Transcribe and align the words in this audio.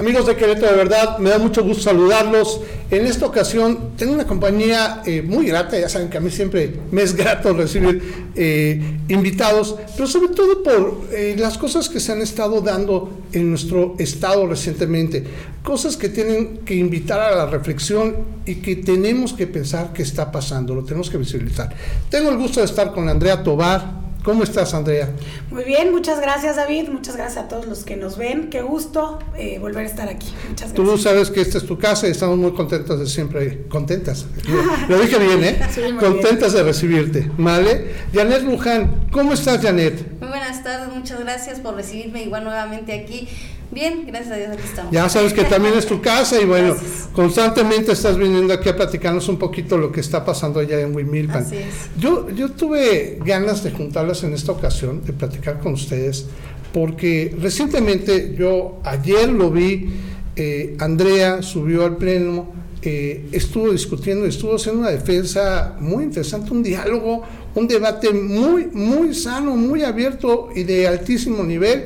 Amigos 0.00 0.24
de 0.24 0.34
Querétaro, 0.34 0.70
de 0.72 0.78
verdad, 0.78 1.18
me 1.18 1.28
da 1.28 1.36
mucho 1.36 1.62
gusto 1.62 1.82
saludarlos. 1.82 2.62
En 2.90 3.04
esta 3.04 3.26
ocasión 3.26 3.90
tengo 3.98 4.14
una 4.14 4.26
compañía 4.26 5.02
eh, 5.04 5.20
muy 5.20 5.44
grata, 5.44 5.78
ya 5.78 5.90
saben 5.90 6.08
que 6.08 6.16
a 6.16 6.22
mí 6.22 6.30
siempre 6.30 6.72
me 6.90 7.02
es 7.02 7.14
grato 7.14 7.52
recibir 7.52 8.30
eh, 8.34 8.80
invitados, 9.08 9.76
pero 9.94 10.08
sobre 10.08 10.28
todo 10.28 10.62
por 10.62 11.02
eh, 11.12 11.36
las 11.38 11.58
cosas 11.58 11.90
que 11.90 12.00
se 12.00 12.12
han 12.12 12.22
estado 12.22 12.62
dando 12.62 13.24
en 13.34 13.50
nuestro 13.50 13.94
estado 13.98 14.46
recientemente, 14.46 15.22
cosas 15.62 15.98
que 15.98 16.08
tienen 16.08 16.60
que 16.64 16.76
invitar 16.76 17.20
a 17.20 17.36
la 17.36 17.44
reflexión 17.44 18.16
y 18.46 18.54
que 18.54 18.76
tenemos 18.76 19.34
que 19.34 19.46
pensar 19.46 19.92
qué 19.92 20.02
está 20.02 20.32
pasando, 20.32 20.74
lo 20.74 20.82
tenemos 20.82 21.10
que 21.10 21.18
visibilizar. 21.18 21.76
Tengo 22.08 22.30
el 22.30 22.38
gusto 22.38 22.60
de 22.60 22.66
estar 22.66 22.94
con 22.94 23.06
Andrea 23.10 23.42
Tobar, 23.42 23.99
¿Cómo 24.22 24.42
estás, 24.42 24.74
Andrea? 24.74 25.08
Muy 25.50 25.64
bien, 25.64 25.92
muchas 25.92 26.20
gracias, 26.20 26.56
David. 26.56 26.88
Muchas 26.90 27.16
gracias 27.16 27.44
a 27.44 27.48
todos 27.48 27.66
los 27.66 27.84
que 27.84 27.96
nos 27.96 28.18
ven. 28.18 28.50
Qué 28.50 28.60
gusto 28.60 29.18
eh, 29.36 29.58
volver 29.58 29.84
a 29.84 29.88
estar 29.88 30.08
aquí. 30.08 30.26
Muchas 30.48 30.72
gracias. 30.72 30.74
Tú 30.74 30.98
sabes 30.98 31.30
que 31.30 31.40
esta 31.40 31.56
es 31.58 31.66
tu 31.66 31.78
casa 31.78 32.06
y 32.06 32.10
estamos 32.10 32.36
muy 32.36 32.52
contentos 32.52 33.00
de 33.00 33.06
siempre. 33.06 33.66
Contentas. 33.68 34.26
Lo 34.88 34.98
dije 34.98 35.18
bien, 35.18 35.42
¿eh? 35.44 35.60
contentas 35.98 36.52
de 36.52 36.62
recibirte. 36.62 37.30
¿Vale? 37.38 37.94
Janet 38.12 38.42
Luján, 38.42 39.08
¿cómo 39.10 39.32
estás, 39.32 39.62
Janet? 39.62 40.20
Muy 40.20 40.28
buenas 40.28 40.62
tardes, 40.62 40.94
muchas 40.94 41.20
gracias 41.20 41.60
por 41.60 41.74
recibirme 41.74 42.22
igual 42.22 42.44
nuevamente 42.44 42.92
aquí. 42.92 43.26
Bien, 43.72 44.04
gracias 44.06 44.32
a 44.32 44.36
Dios, 44.36 44.50
aquí 44.50 44.62
estamos. 44.64 44.92
Ya 44.92 45.08
sabes 45.08 45.32
que 45.32 45.44
también 45.44 45.74
es 45.76 45.86
tu 45.86 46.00
casa 46.00 46.40
y 46.40 46.44
bueno, 46.44 46.76
constantemente 47.12 47.92
estás 47.92 48.18
viniendo 48.18 48.52
aquí 48.52 48.68
a 48.68 48.74
platicarnos 48.74 49.28
un 49.28 49.38
poquito 49.38 49.78
lo 49.78 49.92
que 49.92 50.00
está 50.00 50.24
pasando 50.24 50.58
allá 50.58 50.80
en 50.80 50.94
Wimilpan. 50.94 51.44
Así 51.44 51.56
es. 51.56 51.64
Yo, 51.98 52.28
yo 52.30 52.50
tuve 52.50 53.18
ganas 53.24 53.62
de 53.62 53.70
juntarlas 53.70 54.24
en 54.24 54.32
esta 54.32 54.50
ocasión, 54.50 55.04
de 55.04 55.12
platicar 55.12 55.60
con 55.60 55.74
ustedes, 55.74 56.26
porque 56.72 57.34
recientemente 57.40 58.34
yo 58.36 58.80
ayer 58.82 59.30
lo 59.30 59.50
vi, 59.50 59.88
eh, 60.34 60.74
Andrea 60.80 61.40
subió 61.42 61.84
al 61.84 61.96
pleno, 61.96 62.48
eh, 62.82 63.26
estuvo 63.30 63.70
discutiendo, 63.70 64.26
estuvo 64.26 64.56
haciendo 64.56 64.80
una 64.80 64.90
defensa 64.90 65.76
muy 65.78 66.04
interesante, 66.04 66.50
un 66.50 66.62
diálogo, 66.62 67.22
un 67.54 67.68
debate 67.68 68.12
muy, 68.12 68.66
muy 68.72 69.14
sano, 69.14 69.54
muy 69.54 69.84
abierto 69.84 70.48
y 70.56 70.64
de 70.64 70.88
altísimo 70.88 71.44
nivel. 71.44 71.84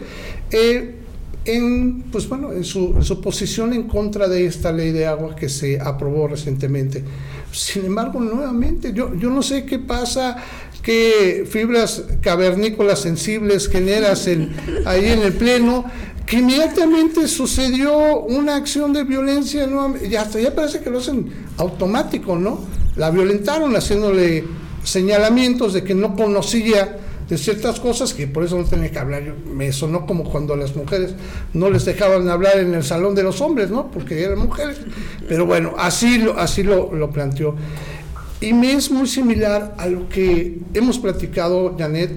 Eh, 0.51 0.94
en, 1.45 2.03
pues 2.11 2.29
bueno, 2.29 2.53
en 2.53 2.65
su, 2.65 3.21
posición 3.23 3.73
en 3.73 3.85
contra 3.85 4.29
de 4.29 4.47
esta 4.47 4.73
ley 4.73 4.93
de 4.93 5.07
agua 5.07 5.37
que 5.37 5.49
se 5.49 5.81
aprobó 5.81 6.29
recientemente. 6.29 7.05
Sin 7.53 7.85
embargo, 7.85 8.21
nuevamente, 8.21 8.93
yo, 8.93 9.15
yo 9.15 9.31
no 9.31 9.43
sé 9.43 9.65
qué 9.65 9.79
pasa, 9.79 10.37
qué 10.83 11.47
fibras 11.49 12.05
cavernícolas 12.21 13.01
sensibles 13.01 13.69
generas 13.69 14.27
ahí 14.87 15.07
en 15.07 15.21
el 15.21 15.33
Pleno, 15.33 15.85
que 16.27 16.39
inmediatamente 16.39 17.29
sucedió 17.29 18.21
una 18.21 18.57
acción 18.57 18.93
de 18.93 19.05
violencia, 19.05 19.69
y 20.09 20.15
hasta 20.15 20.41
ya 20.41 20.55
parece 20.55 20.81
que 20.81 20.91
lo 20.91 20.99
hacen 20.99 21.31
automático, 21.59 22.37
¿no? 22.37 22.61
La 22.97 23.11
violentaron 23.11 23.75
haciéndole 23.77 24.45
señalamientos 24.83 25.73
de 25.75 25.85
que 25.85 25.95
no 25.95 26.15
conocía 26.15 26.99
de 27.29 27.39
ciertas 27.39 27.81
cosas 27.81 28.13
que 28.13 28.27
por 28.27 28.45
eso 28.45 28.59
no 28.59 28.65
tenía 28.65 28.91
que 28.91 28.99
hablar. 28.99 29.23
Me 29.53 29.73
sonó 29.73 30.07
como 30.07 30.25
cuando 30.25 30.57
las 30.57 30.77
mujeres 30.77 31.15
no 31.53 31.71
les 31.71 31.85
dejaban 31.85 32.29
hablar 32.29 32.59
en 32.59 32.75
el 32.75 32.85
salón 32.85 33.15
de 33.15 33.23
los 33.23 33.41
hombres, 33.41 33.71
¿no? 33.71 33.91
Porque 33.91 34.23
eran 34.23 34.39
mujeres. 34.39 34.79
Pero 35.29 35.47
bueno, 35.47 35.75
así 35.79 36.19
lo, 36.19 36.39
así 36.39 36.63
lo, 36.63 36.93
lo 36.95 37.11
planteó. 37.11 37.55
Y 38.41 38.53
me 38.53 38.73
es 38.73 38.91
muy 38.91 39.07
similar 39.07 39.75
a 39.79 39.87
lo 39.87 40.09
que 40.09 40.59
hemos 40.75 40.99
platicado, 40.99 41.77
Janet, 41.79 42.11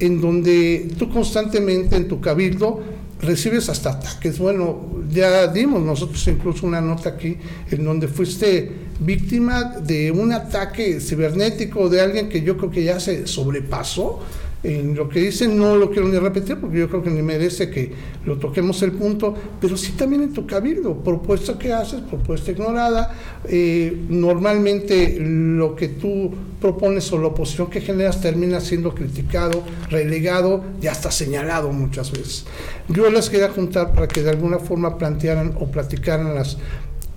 en 0.00 0.20
donde 0.20 0.90
tú 0.98 1.10
constantemente 1.10 1.96
en 1.96 2.08
tu 2.08 2.20
cabildo 2.20 2.80
recibes 3.20 3.68
hasta 3.68 3.90
ataques. 3.90 4.38
Bueno, 4.38 5.02
ya 5.10 5.46
dimos 5.46 5.82
nosotros 5.82 6.26
incluso 6.26 6.66
una 6.66 6.80
nota 6.80 7.10
aquí 7.10 7.36
en 7.70 7.84
donde 7.84 8.08
fuiste 8.08 8.89
víctima 9.00 9.64
de 9.80 10.10
un 10.10 10.32
ataque 10.32 11.00
cibernético 11.00 11.88
de 11.88 12.00
alguien 12.00 12.28
que 12.28 12.42
yo 12.42 12.56
creo 12.56 12.70
que 12.70 12.84
ya 12.84 13.00
se 13.00 13.26
sobrepasó 13.26 14.20
en 14.62 14.94
lo 14.94 15.08
que 15.08 15.20
dice 15.20 15.48
no 15.48 15.76
lo 15.76 15.90
quiero 15.90 16.08
ni 16.08 16.18
repetir 16.18 16.58
porque 16.58 16.80
yo 16.80 16.88
creo 16.88 17.02
que 17.02 17.10
ni 17.10 17.22
merece 17.22 17.70
que 17.70 17.92
lo 18.26 18.36
toquemos 18.36 18.82
el 18.82 18.92
punto, 18.92 19.34
pero 19.58 19.76
sí 19.76 19.92
también 19.92 20.22
en 20.22 20.32
tu 20.34 20.46
cabildo, 20.46 21.02
propuesta 21.02 21.58
que 21.58 21.72
haces, 21.72 22.02
propuesta 22.02 22.50
ignorada, 22.50 23.14
eh, 23.48 24.04
normalmente 24.10 25.16
lo 25.18 25.74
que 25.74 25.88
tú 25.88 26.30
propones 26.60 27.10
o 27.12 27.18
la 27.18 27.28
oposición 27.28 27.70
que 27.70 27.80
generas 27.80 28.20
termina 28.20 28.60
siendo 28.60 28.94
criticado, 28.94 29.62
relegado 29.88 30.62
y 30.82 30.88
hasta 30.88 31.10
señalado 31.10 31.72
muchas 31.72 32.12
veces. 32.12 32.44
Yo 32.88 33.10
las 33.10 33.30
quería 33.30 33.48
juntar 33.48 33.94
para 33.94 34.08
que 34.08 34.22
de 34.22 34.28
alguna 34.28 34.58
forma 34.58 34.98
plantearan 34.98 35.54
o 35.58 35.70
platicaran 35.70 36.34
las 36.34 36.58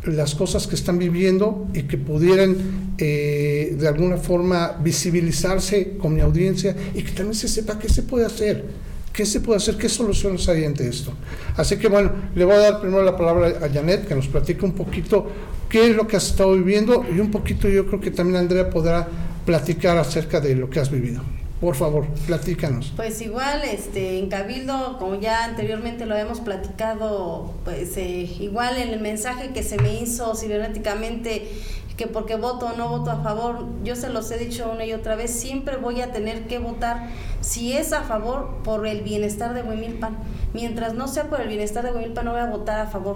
las 0.06 0.36
cosas 0.36 0.68
que 0.68 0.75
están 0.75 0.97
viviendo 0.97 1.68
y 1.74 1.84
que 1.84 1.97
pudieran 1.97 2.96
eh, 2.97 3.75
de 3.80 3.88
alguna 3.88 4.18
forma 4.18 4.78
visibilizarse 4.81 5.97
con 5.97 6.14
mi 6.14 6.22
audiencia 6.22 6.75
y 6.94 7.03
que 7.03 7.12
también 7.12 7.36
se 7.36 7.47
sepa 7.47 7.80
qué 7.80 7.90
se 7.90 8.03
puede 8.03 8.25
hacer, 8.25 8.66
qué 9.12 9.25
se 9.25 9.40
puede 9.40 9.58
hacer, 9.58 9.78
qué 9.78 9.90
soluciones 9.90 10.47
hay 10.50 10.66
ante 10.66 10.88
esto. 10.88 11.14
Así 11.56 11.78
que 11.78 11.88
bueno, 11.88 12.12
le 12.36 12.46
voy 12.46 12.56
a 12.56 12.59
dar 12.59 12.81
primero 12.81 13.03
la 13.03 13.18
palabra 13.18 13.47
a 13.62 13.69
Janet, 13.69 14.08
que 14.08 14.16
nos 14.16 14.28
platique 14.28 14.66
un 14.66 14.74
poquito 14.74 15.28
qué 15.69 15.90
es 15.90 15.96
lo 15.96 16.08
que 16.08 16.18
has 16.18 16.28
estado 16.28 16.53
viviendo 16.53 17.06
y 17.14 17.20
un 17.20 17.31
poquito 17.31 17.68
yo 17.70 17.85
creo 17.88 18.00
que 18.00 18.12
también 18.12 18.38
Andrea 18.38 18.70
podrá 18.70 19.08
platicar 19.46 19.97
acerca 19.97 20.40
de 20.40 20.56
lo 20.56 20.70
que 20.70 20.80
has 20.80 20.91
vivido. 20.91 21.22
Por 21.63 21.75
favor, 21.75 22.06
platícanos. 22.28 22.91
Pues 22.94 23.22
igual, 23.22 23.62
este, 23.63 24.19
en 24.19 24.28
Cabildo, 24.28 24.97
como 25.00 25.16
ya 25.16 25.46
anteriormente 25.46 26.06
lo 26.06 26.13
habíamos 26.13 26.41
platicado, 26.41 27.53
pues 27.63 27.96
eh, 27.96 28.29
igual 28.41 28.75
en 28.75 28.90
el 28.90 29.00
mensaje 29.00 29.51
que 29.53 29.63
se 29.63 29.78
me 29.78 29.94
hizo 29.94 30.35
cibernéticamente, 30.35 31.47
que 31.96 32.07
porque 32.07 32.35
voto 32.35 32.66
o 32.66 32.78
no 32.78 32.90
voto 32.90 33.12
a 33.12 33.23
favor, 33.23 33.66
yo 33.85 33.96
se 33.96 34.09
los 34.09 34.29
he 34.31 34.38
dicho 34.40 34.69
una 34.69 34.84
y 34.84 34.91
otra 34.91 35.16
vez, 35.16 35.31
siempre 35.31 35.78
voy 35.78 36.02
a 36.02 36.12
tener 36.12 36.47
que 36.47 36.59
votar 36.59 37.07
si 37.40 37.72
es 37.72 37.94
a 37.94 38.02
favor 38.03 38.62
por 38.66 38.85
el 38.85 39.00
bienestar 39.00 39.53
de 39.53 39.62
Huimilpan. 39.62 40.18
Mientras 40.53 40.96
no 40.96 41.07
sea 41.07 41.29
por 41.29 41.40
el 41.40 41.47
bienestar 41.47 41.85
de 41.85 41.94
Huimilpan, 41.94 42.25
no 42.25 42.31
voy 42.34 42.41
a 42.41 42.47
votar 42.47 42.81
a 42.81 42.88
favor. 42.88 43.16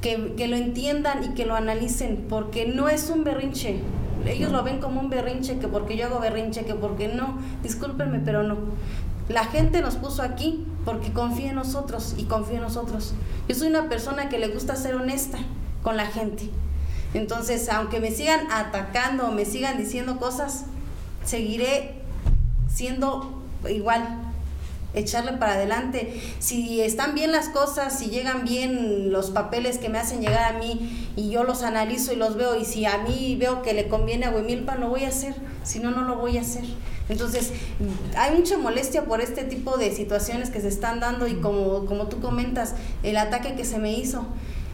Que, 0.00 0.32
que 0.34 0.48
lo 0.48 0.56
entiendan 0.56 1.24
y 1.24 1.34
que 1.34 1.44
lo 1.44 1.54
analicen, 1.54 2.24
porque 2.30 2.64
no 2.64 2.88
es 2.88 3.10
un 3.10 3.22
berrinche, 3.22 3.82
ellos 4.26 4.52
lo 4.52 4.62
ven 4.62 4.80
como 4.80 5.00
un 5.00 5.10
berrinche, 5.10 5.58
que 5.58 5.68
porque 5.68 5.96
yo 5.96 6.06
hago 6.06 6.20
berrinche, 6.20 6.64
que 6.64 6.74
porque 6.74 7.08
no, 7.08 7.38
discúlpenme, 7.62 8.20
pero 8.20 8.42
no. 8.42 8.56
La 9.28 9.44
gente 9.44 9.80
nos 9.80 9.96
puso 9.96 10.22
aquí 10.22 10.66
porque 10.84 11.12
confía 11.12 11.50
en 11.50 11.56
nosotros 11.56 12.14
y 12.16 12.24
confía 12.24 12.56
en 12.56 12.62
nosotros. 12.62 13.14
Yo 13.48 13.54
soy 13.54 13.68
una 13.68 13.88
persona 13.88 14.28
que 14.28 14.38
le 14.38 14.48
gusta 14.48 14.76
ser 14.76 14.94
honesta 14.94 15.38
con 15.82 15.96
la 15.96 16.06
gente. 16.06 16.50
Entonces, 17.14 17.68
aunque 17.68 18.00
me 18.00 18.10
sigan 18.10 18.50
atacando 18.50 19.28
o 19.28 19.32
me 19.32 19.44
sigan 19.44 19.78
diciendo 19.78 20.18
cosas, 20.18 20.64
seguiré 21.24 22.02
siendo 22.68 23.42
igual, 23.68 24.31
echarle 24.94 25.32
para 25.32 25.54
adelante. 25.54 26.20
Si 26.38 26.80
están 26.80 27.14
bien 27.14 27.32
las 27.32 27.48
cosas, 27.48 27.98
si 27.98 28.10
llegan 28.10 28.44
bien 28.44 29.12
los 29.12 29.30
papeles 29.30 29.78
que 29.78 29.88
me 29.88 29.98
hacen 29.98 30.20
llegar 30.20 30.54
a 30.54 30.58
mí 30.58 31.10
y 31.16 31.30
yo 31.30 31.44
los 31.44 31.62
analizo 31.62 32.12
y 32.12 32.16
los 32.16 32.36
veo 32.36 32.56
y 32.56 32.64
si 32.64 32.84
a 32.84 32.98
mí 32.98 33.36
veo 33.38 33.62
que 33.62 33.74
le 33.74 33.88
conviene 33.88 34.26
a 34.26 34.30
Huimilpan, 34.30 34.80
lo 34.80 34.88
voy 34.88 35.04
a 35.04 35.08
hacer, 35.08 35.34
si 35.62 35.78
no, 35.78 35.90
no 35.90 36.02
lo 36.02 36.16
voy 36.16 36.38
a 36.38 36.42
hacer. 36.42 36.64
Entonces, 37.08 37.52
hay 38.16 38.36
mucha 38.36 38.56
molestia 38.56 39.04
por 39.04 39.20
este 39.20 39.44
tipo 39.44 39.76
de 39.76 39.94
situaciones 39.94 40.50
que 40.50 40.60
se 40.60 40.68
están 40.68 41.00
dando 41.00 41.26
y 41.26 41.34
como, 41.34 41.84
como 41.86 42.06
tú 42.06 42.20
comentas, 42.20 42.74
el 43.02 43.16
ataque 43.16 43.54
que 43.54 43.64
se 43.64 43.78
me 43.78 43.92
hizo. 43.92 44.26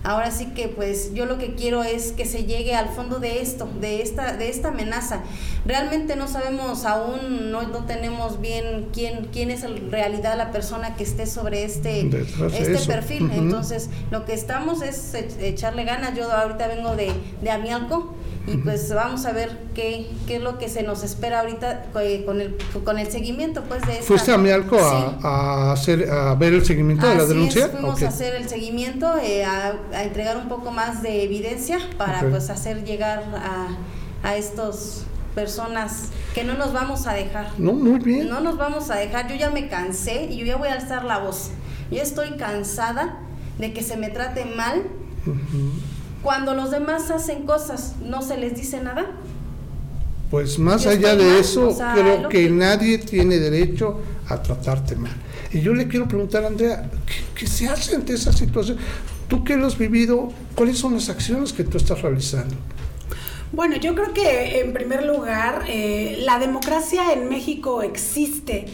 Ahora 0.05 0.31
sí 0.31 0.47
que 0.55 0.69
pues 0.69 1.13
yo 1.15 1.27
lo 1.27 1.39
que 1.39 1.55
quiero 1.55 1.83
es 1.85 2.13
que 2.13 2.25
se 2.25 2.45
llegue 2.45 2.75
al 2.75 2.89
fondo 2.91 3.19
de 3.19 3.43
esto, 3.43 3.69
de 3.81 4.03
esta, 4.03 4.37
de 4.37 4.49
esta 4.49 4.69
amenaza. 4.69 5.21
Realmente 5.67 6.17
no 6.17 6.29
sabemos 6.29 6.85
aún, 6.85 7.51
no, 7.51 7.63
no 7.63 7.85
tenemos 7.85 8.41
bien 8.41 8.89
quién, 8.93 9.29
quién 9.33 9.51
es 9.51 9.65
en 9.65 9.91
realidad 9.91 10.37
la 10.37 10.51
persona 10.53 10.95
que 10.95 11.05
esté 11.05 11.27
sobre 11.27 11.65
este, 11.65 12.09
este 12.53 12.87
perfil. 12.87 13.31
Entonces, 13.35 13.91
lo 14.11 14.25
que 14.25 14.35
estamos 14.35 14.83
es 14.83 15.15
echarle 15.41 15.85
ganas. 15.85 16.17
Yo 16.17 16.31
ahorita 16.31 16.69
vengo 16.69 16.97
de, 16.97 17.13
de 17.43 17.51
Amialco 17.51 18.15
y 18.53 18.57
pues 18.59 18.93
vamos 18.95 19.27
a 19.27 19.33
ver 19.33 19.59
qué, 19.75 20.11
qué 20.27 20.37
es 20.37 20.43
lo 20.43 20.59
que 20.59 20.69
se 20.69 20.83
nos 20.83 21.03
espera 21.03 21.41
ahorita 21.41 21.87
eh, 22.01 22.25
con 22.25 22.41
el, 22.41 22.57
con 22.85 22.99
el 22.99 23.11
seguimiento 23.11 23.63
pues 23.65 23.87
de 23.87 23.95
esta... 23.95 24.05
¿Fuiste 24.05 24.33
a 24.33 24.39
Mialco 24.39 24.79
a, 24.79 25.73
hacer, 25.73 26.11
a 26.11 26.35
ver 26.35 26.55
el 26.55 26.65
seguimiento 26.65 27.07
de 27.07 27.15
la 27.15 27.25
denuncia? 27.25 27.67
Es, 27.67 27.73
fuimos 27.73 28.03
a 28.03 28.09
hacer 28.09 28.35
el 28.35 28.49
seguimiento, 28.49 29.17
eh, 29.23 29.45
a, 29.45 29.75
entregar 30.03 30.37
un 30.37 30.49
poco 30.49 30.71
más 30.71 31.03
de 31.03 31.23
evidencia 31.25 31.79
para 31.97 32.21
pues 32.29 32.51
hacer 32.51 32.85
llegar 32.85 33.23
a, 33.35 34.29
a 34.29 34.37
estos 34.37 35.05
personas 35.35 36.09
que 36.35 36.45
no 36.45 36.55
nos 36.55 36.73
vamos 36.73 37.07
a 37.07 37.13
dejar. 37.13 37.51
No, 37.59 37.73
muy 37.73 38.01
bien. 38.01 38.29
No 38.29 38.41
nos 38.41 38.57
vamos 38.57 38.91
a 38.91 38.97
dejar. 38.97 39.29
Yo 39.29 39.37
ya 39.37 39.51
me 39.51 39.69
cansé 39.69 40.25
y 40.25 40.37
yo 40.37 40.45
ya 40.45 40.57
voy 40.57 40.69
a 40.69 40.73
alzar 40.73 41.05
la 41.05 41.19
voz. 41.19 41.51
Yo 41.91 42.03
estoy 42.03 42.37
cansada 42.37 43.21
de 43.59 43.73
que 43.73 43.83
se 43.83 43.97
me 43.97 44.09
trate 44.09 44.45
mal. 44.45 44.83
Cuando 46.23 46.55
los 46.55 46.71
demás 46.71 47.11
hacen 47.11 47.45
cosas, 47.47 47.95
¿no 48.03 48.23
se 48.23 48.37
les 48.37 48.57
dice 48.57 48.81
nada? 48.81 49.07
Pues 50.31 50.59
más 50.59 50.87
allá 50.87 51.17
de 51.17 51.39
eso, 51.39 51.77
creo 51.95 52.29
que, 52.29 52.51
nadie 52.51 52.99
tiene 52.99 53.39
derecho 53.39 54.01
a 54.29 54.43
tratarte 54.43 54.95
mal. 54.97 55.15
Y 55.53 55.61
yo 55.61 55.73
le 55.73 55.89
quiero 55.89 56.07
preguntar 56.07 56.45
a 56.45 56.49
Andrea, 56.49 56.91
¿qué, 57.35 57.47
se 57.47 57.69
hace 57.69 57.95
ante 57.95 58.13
esa 58.13 58.33
situación? 58.33 58.79
tú 59.29 59.45
que 59.45 59.57
lo 59.57 59.67
has 59.67 59.79
vivido, 59.79 60.31
¿cuáles 60.55 60.79
son 60.79 60.95
las 60.95 61.09
acciones 61.09 61.53
que 61.53 61.65
tú 61.65 61.77
estás 61.77 62.03
realizando? 62.03 62.57
Bueno, 63.53 63.77
yo 63.77 63.95
creo 63.95 64.13
que 64.13 64.61
en 64.61 64.73
primer 64.73 65.07
lugar, 65.07 65.65
eh, 65.69 66.19
la 66.25 66.39
democracia 66.39 67.13
en 67.13 67.29
México 67.29 67.83
existe. 67.83 68.67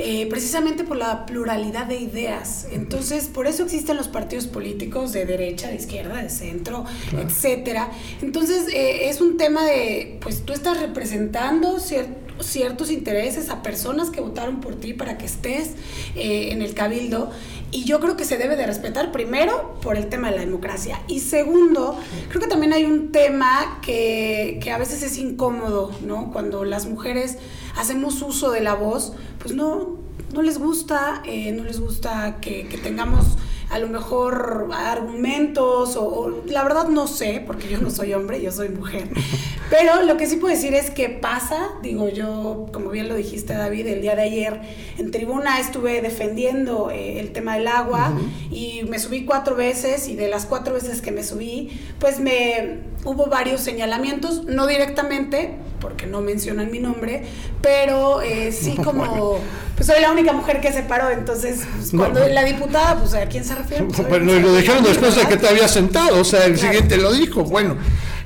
Eh, 0.00 0.26
precisamente 0.30 0.84
por 0.84 0.96
la 0.96 1.26
pluralidad 1.26 1.86
de 1.86 1.96
ideas. 1.96 2.68
Entonces, 2.70 3.26
por 3.26 3.48
eso 3.48 3.64
existen 3.64 3.96
los 3.96 4.06
partidos 4.06 4.46
políticos 4.46 5.12
de 5.12 5.26
derecha, 5.26 5.68
de 5.68 5.74
izquierda, 5.74 6.22
de 6.22 6.30
centro, 6.30 6.84
etcétera. 7.16 7.90
Entonces, 8.22 8.68
eh, 8.72 9.08
es 9.08 9.20
un 9.20 9.36
tema 9.36 9.64
de, 9.64 10.18
pues 10.20 10.42
tú 10.44 10.52
estás 10.52 10.78
representando 10.78 11.78
ciertos 11.80 12.92
intereses 12.92 13.50
a 13.50 13.62
personas 13.64 14.10
que 14.10 14.20
votaron 14.20 14.60
por 14.60 14.76
ti 14.76 14.92
para 14.92 15.18
que 15.18 15.26
estés 15.26 15.72
en 16.14 16.62
el 16.62 16.74
cabildo 16.74 17.32
y 17.70 17.84
yo 17.84 18.00
creo 18.00 18.16
que 18.16 18.24
se 18.24 18.38
debe 18.38 18.56
de 18.56 18.66
respetar 18.66 19.12
primero 19.12 19.74
por 19.82 19.96
el 19.96 20.08
tema 20.08 20.30
de 20.30 20.36
la 20.36 20.42
democracia. 20.42 21.00
Y 21.06 21.20
segundo, 21.20 21.98
creo 22.28 22.40
que 22.40 22.48
también 22.48 22.72
hay 22.72 22.84
un 22.84 23.12
tema 23.12 23.80
que, 23.82 24.58
que 24.62 24.70
a 24.70 24.78
veces 24.78 25.02
es 25.02 25.18
incómodo, 25.18 25.92
¿no? 26.06 26.30
Cuando 26.32 26.64
las 26.64 26.86
mujeres 26.86 27.36
hacemos 27.78 28.20
uso 28.22 28.50
de 28.50 28.60
la 28.60 28.74
voz, 28.74 29.12
pues 29.38 29.54
no, 29.54 29.96
no 30.34 30.42
les 30.42 30.58
gusta, 30.58 31.22
eh, 31.24 31.52
no 31.52 31.64
les 31.64 31.80
gusta 31.80 32.38
que, 32.40 32.66
que 32.68 32.76
tengamos 32.76 33.38
a 33.70 33.78
lo 33.78 33.88
mejor 33.88 34.70
argumentos 34.72 35.96
o, 35.96 36.42
la 36.46 36.62
verdad 36.62 36.88
no 36.88 37.06
sé, 37.06 37.42
porque 37.46 37.68
yo 37.68 37.78
no 37.78 37.90
soy 37.90 38.14
hombre, 38.14 38.40
yo 38.40 38.50
soy 38.50 38.70
mujer. 38.70 39.08
Pero 39.70 40.02
lo 40.04 40.16
que 40.16 40.26
sí 40.26 40.36
puedo 40.36 40.54
decir 40.54 40.74
es 40.74 40.90
que 40.90 41.10
pasa, 41.10 41.68
digo 41.82 42.08
yo, 42.08 42.66
como 42.72 42.88
bien 42.88 43.08
lo 43.08 43.14
dijiste 43.14 43.52
David, 43.52 43.86
el 43.86 44.00
día 44.00 44.16
de 44.16 44.22
ayer 44.22 44.60
en 44.96 45.10
tribuna 45.10 45.60
estuve 45.60 46.00
defendiendo 46.00 46.90
eh, 46.90 47.20
el 47.20 47.32
tema 47.32 47.56
del 47.56 47.68
agua 47.68 48.18
y 48.50 48.84
me 48.88 48.98
subí 48.98 49.26
cuatro 49.26 49.54
veces 49.54 50.08
y 50.08 50.16
de 50.16 50.28
las 50.28 50.46
cuatro 50.46 50.72
veces 50.72 51.02
que 51.02 51.12
me 51.12 51.22
subí, 51.22 51.78
pues 51.98 52.20
me 52.20 52.78
hubo 53.04 53.26
varios 53.26 53.60
señalamientos, 53.60 54.44
no 54.44 54.66
directamente, 54.66 55.54
porque 55.80 56.06
no 56.06 56.20
mencionan 56.20 56.70
mi 56.70 56.78
nombre, 56.78 57.24
pero 57.62 58.22
eh, 58.22 58.52
sí 58.52 58.76
como, 58.84 59.40
pues 59.76 59.86
soy 59.86 60.00
la 60.00 60.12
única 60.12 60.32
mujer 60.32 60.60
que 60.60 60.72
se 60.72 60.82
paró, 60.82 61.10
entonces 61.10 61.66
pues, 61.76 61.90
cuando 61.90 62.26
la 62.28 62.44
diputada, 62.44 62.98
pues 62.98 63.14
a 63.14 63.26
quién 63.26 63.44
se 63.44 63.54
refiere. 63.54 63.84
Pues, 64.08 64.22
lo 64.22 64.54
dijeron 64.54 64.84
después 64.84 65.16
de 65.16 65.26
que 65.26 65.36
te 65.36 65.48
había 65.48 65.68
sentado, 65.68 66.20
o 66.20 66.24
sea, 66.24 66.46
el 66.46 66.58
siguiente 66.58 66.96
lo 66.96 67.12
dijo, 67.12 67.44
bueno. 67.44 67.76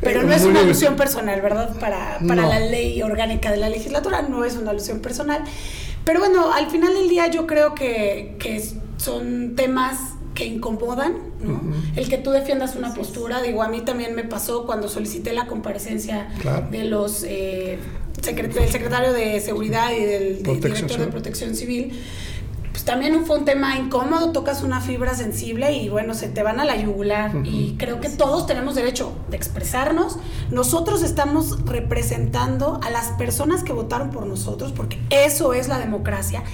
Pero 0.00 0.24
no 0.24 0.32
es 0.32 0.42
una 0.42 0.60
alusión 0.60 0.96
personal, 0.96 1.40
¿verdad? 1.40 1.76
Para, 1.78 2.18
para 2.26 2.46
la 2.46 2.58
ley 2.58 3.00
orgánica 3.02 3.52
de 3.52 3.56
la 3.56 3.68
legislatura, 3.68 4.22
no 4.22 4.44
es 4.44 4.56
una 4.56 4.72
alusión 4.72 4.98
personal. 4.98 5.44
Pero 6.04 6.18
bueno, 6.18 6.52
al 6.52 6.68
final 6.70 6.92
del 6.94 7.08
día 7.08 7.28
yo 7.28 7.46
creo 7.46 7.74
que, 7.74 8.34
que 8.40 8.60
son 8.96 9.54
temas 9.54 9.98
que 10.34 10.46
incomodan, 10.46 11.14
¿no? 11.40 11.60
El 11.96 12.08
que 12.08 12.18
tú 12.18 12.30
defiendas 12.30 12.76
una 12.76 12.94
postura, 12.94 13.42
digo, 13.42 13.62
a 13.62 13.68
mí 13.68 13.80
también 13.82 14.14
me 14.14 14.24
pasó 14.24 14.66
cuando 14.66 14.88
solicité 14.88 15.32
la 15.32 15.46
comparecencia 15.46 16.28
de 16.70 16.84
los 16.84 17.24
eh, 17.24 17.78
del 18.22 18.70
secretario 18.70 19.12
de 19.12 19.40
Seguridad 19.40 19.90
y 19.92 20.04
del, 20.04 20.42
director 20.42 20.98
de 20.98 21.06
Protección 21.08 21.56
Civil, 21.56 21.92
pues 22.70 22.84
también 22.84 23.26
fue 23.26 23.38
un 23.38 23.44
tema 23.44 23.76
incómodo, 23.76 24.32
tocas 24.32 24.62
una 24.62 24.80
fibra 24.80 25.14
sensible 25.14 25.72
y 25.72 25.88
bueno, 25.88 26.14
se 26.14 26.28
te 26.28 26.42
van 26.42 26.58
a 26.58 26.64
la 26.64 26.76
yugular. 26.76 27.32
Y 27.44 27.76
creo 27.78 28.00
que 28.00 28.08
todos 28.08 28.46
tenemos 28.46 28.74
derecho 28.74 29.12
de 29.28 29.36
expresarnos. 29.36 30.18
Nosotros 30.50 31.02
estamos 31.02 31.64
representando 31.66 32.80
a 32.82 32.90
las 32.90 33.08
personas 33.12 33.62
que 33.62 33.72
votaron 33.72 34.10
por 34.10 34.26
nosotros, 34.26 34.72
porque 34.72 34.98
eso 35.10 35.52
es 35.52 35.68
la 35.68 35.78
democracia. 35.78 36.44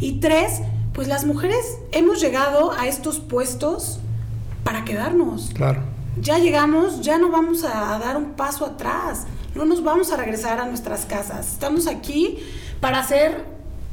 Y 0.00 0.20
tres, 0.20 0.60
pues 0.92 1.08
las 1.08 1.24
mujeres 1.24 1.78
hemos 1.92 2.20
llegado 2.20 2.72
a 2.72 2.86
estos 2.86 3.20
puestos 3.20 3.98
para 4.64 4.84
quedarnos. 4.84 5.50
Claro. 5.54 5.80
Ya 6.20 6.38
llegamos, 6.38 7.00
ya 7.00 7.18
no 7.18 7.30
vamos 7.30 7.64
a, 7.64 7.98
dar 7.98 8.16
un 8.16 8.32
paso 8.32 8.66
atrás, 8.66 9.24
no 9.54 9.64
nos 9.64 9.82
vamos 9.82 10.12
a 10.12 10.16
regresar 10.16 10.60
a 10.60 10.66
nuestras 10.66 11.06
casas. 11.06 11.52
Estamos 11.52 11.86
aquí 11.86 12.38
para 12.80 13.00
hacer 13.00 13.44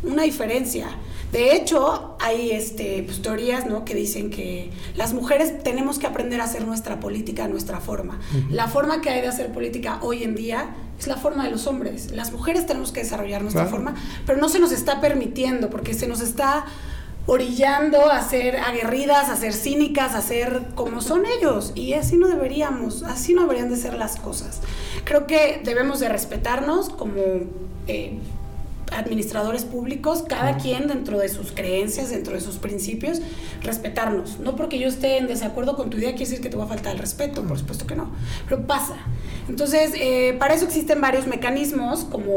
una 0.04 0.24
diferencia. 0.24 0.88
De 1.32 1.56
hecho, 1.56 2.18
hay 2.20 2.52
este, 2.52 3.04
pues, 3.04 3.22
teorías 3.22 3.68
¿no? 3.68 3.86
que 3.86 3.94
dicen 3.94 4.32
que 4.32 4.72
las 4.96 5.14
mujeres 5.14 5.64
tenemos 5.64 6.00
que 6.00 6.08
aprender 6.08 6.42
a 6.42 6.46
hacer 6.46 6.66
nuestra 6.66 7.00
política 7.00 7.46
a 7.46 7.48
nuestra 7.48 7.80
forma. 7.80 8.20
La 8.50 8.68
forma 8.68 9.00
que 9.00 9.10
hay 9.10 9.22
de 9.22 9.28
hacer 9.28 9.52
política 9.52 10.00
hoy 10.02 10.24
en 10.24 10.36
día 10.36 10.76
es 11.00 11.08
la 11.08 11.18
forma 11.18 11.46
de 11.46 11.52
los 11.52 11.68
hombres. 11.68 12.12
Las 12.12 12.32
mujeres 12.34 12.66
tenemos 12.66 12.92
que 12.92 13.02
desarrollar 13.02 13.44
nuestra 13.44 13.68
forma, 13.68 13.94
pero 14.26 14.40
no 14.40 14.50
se 14.50 14.60
nos 14.60 14.72
está 14.72 15.00
permitiendo 15.00 15.70
porque 15.70 15.94
se 15.94 16.08
nos 16.08 16.20
está 16.20 16.66
orillando 17.30 18.12
a 18.12 18.24
ser 18.24 18.58
aguerridas, 18.58 19.30
a 19.30 19.36
ser 19.36 19.54
cínicas, 19.54 20.16
a 20.16 20.22
ser 20.24 20.64
como 20.74 21.00
son 21.00 21.28
ellos. 21.28 21.74
Y 21.76 21.94
así 21.94 22.18
no 22.18 22.28
deberíamos, 22.28 23.04
así 23.04 23.36
no 23.36 23.44
deberían 23.44 23.70
de 23.70 23.76
ser 23.76 23.94
las 23.94 24.16
cosas. 24.16 24.62
Creo 25.04 25.28
que 25.28 25.62
debemos 25.64 26.00
de 26.00 26.10
respetarnos 26.10 26.90
como... 26.90 27.22
Eh, 27.88 28.18
administradores 28.92 29.66
públicos, 29.66 30.24
cada 30.28 30.58
quien 30.58 30.88
dentro 30.88 31.20
de 31.20 31.30
sus 31.30 31.52
creencias, 31.52 32.10
dentro 32.10 32.34
de 32.34 32.42
sus 32.42 32.58
principios, 32.58 33.22
respetarnos. 33.62 34.40
No 34.40 34.56
porque 34.56 34.80
yo 34.80 34.88
esté 34.88 35.20
en 35.20 35.28
desacuerdo 35.28 35.76
con 35.76 35.92
tu 35.92 35.98
idea 35.98 36.14
quiere 36.16 36.26
decir 36.26 36.42
que 36.42 36.50
te 36.50 36.58
va 36.58 36.64
a 36.64 36.68
faltar 36.68 36.94
el 36.94 37.00
respeto, 37.00 37.44
por 37.44 37.60
supuesto 37.60 37.86
que 37.86 37.96
no, 37.96 38.10
pero 38.48 38.66
pasa. 38.66 38.96
Entonces, 39.48 39.92
eh, 39.94 40.36
para 40.40 40.56
eso 40.56 40.66
existen 40.66 41.02
varios 41.02 41.28
mecanismos 41.28 42.04
como 42.06 42.32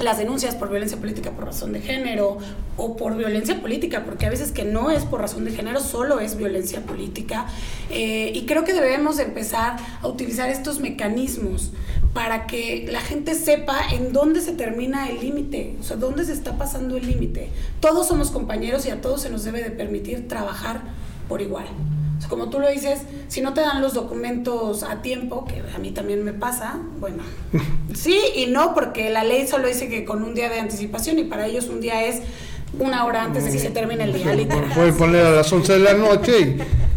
las 0.00 0.18
denuncias 0.18 0.54
por 0.54 0.70
violencia 0.70 0.98
política 0.98 1.30
por 1.32 1.44
razón 1.44 1.72
de 1.72 1.80
género 1.80 2.38
o 2.76 2.96
por 2.96 3.16
violencia 3.16 3.60
política, 3.60 4.04
porque 4.04 4.26
a 4.26 4.30
veces 4.30 4.52
que 4.52 4.64
no 4.64 4.90
es 4.90 5.04
por 5.04 5.20
razón 5.20 5.44
de 5.44 5.52
género, 5.52 5.80
solo 5.80 6.20
es 6.20 6.36
violencia 6.36 6.80
política. 6.80 7.46
Eh, 7.90 8.32
y 8.34 8.46
creo 8.46 8.64
que 8.64 8.72
debemos 8.72 9.18
empezar 9.18 9.76
a 10.00 10.08
utilizar 10.08 10.48
estos 10.48 10.80
mecanismos 10.80 11.72
para 12.14 12.46
que 12.46 12.88
la 12.90 13.00
gente 13.00 13.34
sepa 13.34 13.78
en 13.92 14.12
dónde 14.12 14.40
se 14.40 14.52
termina 14.52 15.08
el 15.08 15.20
límite, 15.20 15.76
o 15.80 15.82
sea, 15.82 15.96
dónde 15.96 16.24
se 16.24 16.32
está 16.32 16.58
pasando 16.58 16.96
el 16.96 17.06
límite. 17.06 17.50
Todos 17.80 18.08
somos 18.08 18.30
compañeros 18.30 18.86
y 18.86 18.90
a 18.90 19.00
todos 19.00 19.22
se 19.22 19.30
nos 19.30 19.44
debe 19.44 19.62
de 19.62 19.70
permitir 19.70 20.26
trabajar 20.26 20.80
por 21.28 21.40
igual 21.40 21.66
como 22.30 22.48
tú 22.48 22.60
lo 22.60 22.70
dices, 22.70 23.00
si 23.28 23.42
no 23.42 23.52
te 23.52 23.60
dan 23.60 23.82
los 23.82 23.92
documentos 23.92 24.84
a 24.84 25.02
tiempo, 25.02 25.44
que 25.44 25.62
a 25.74 25.78
mí 25.78 25.90
también 25.90 26.24
me 26.24 26.32
pasa, 26.32 26.78
bueno, 26.98 27.18
sí 27.94 28.18
y 28.36 28.46
no, 28.46 28.72
porque 28.72 29.10
la 29.10 29.24
ley 29.24 29.46
solo 29.46 29.68
dice 29.68 29.88
que 29.88 30.04
con 30.04 30.22
un 30.22 30.34
día 30.34 30.48
de 30.48 30.60
anticipación 30.60 31.18
y 31.18 31.24
para 31.24 31.46
ellos 31.46 31.66
un 31.68 31.80
día 31.80 32.06
es 32.06 32.22
una 32.78 33.04
hora 33.04 33.24
antes 33.24 33.44
de 33.44 33.50
que 33.50 33.58
se 33.58 33.70
termine 33.70 34.04
el 34.04 34.12
día, 34.12 34.32
literal. 34.32 34.70
Pueden 34.72 34.96
poner 34.96 35.26
a 35.26 35.30
las 35.32 35.52
11 35.52 35.72
de 35.72 35.78
la 35.80 35.94
noche. 35.94 36.56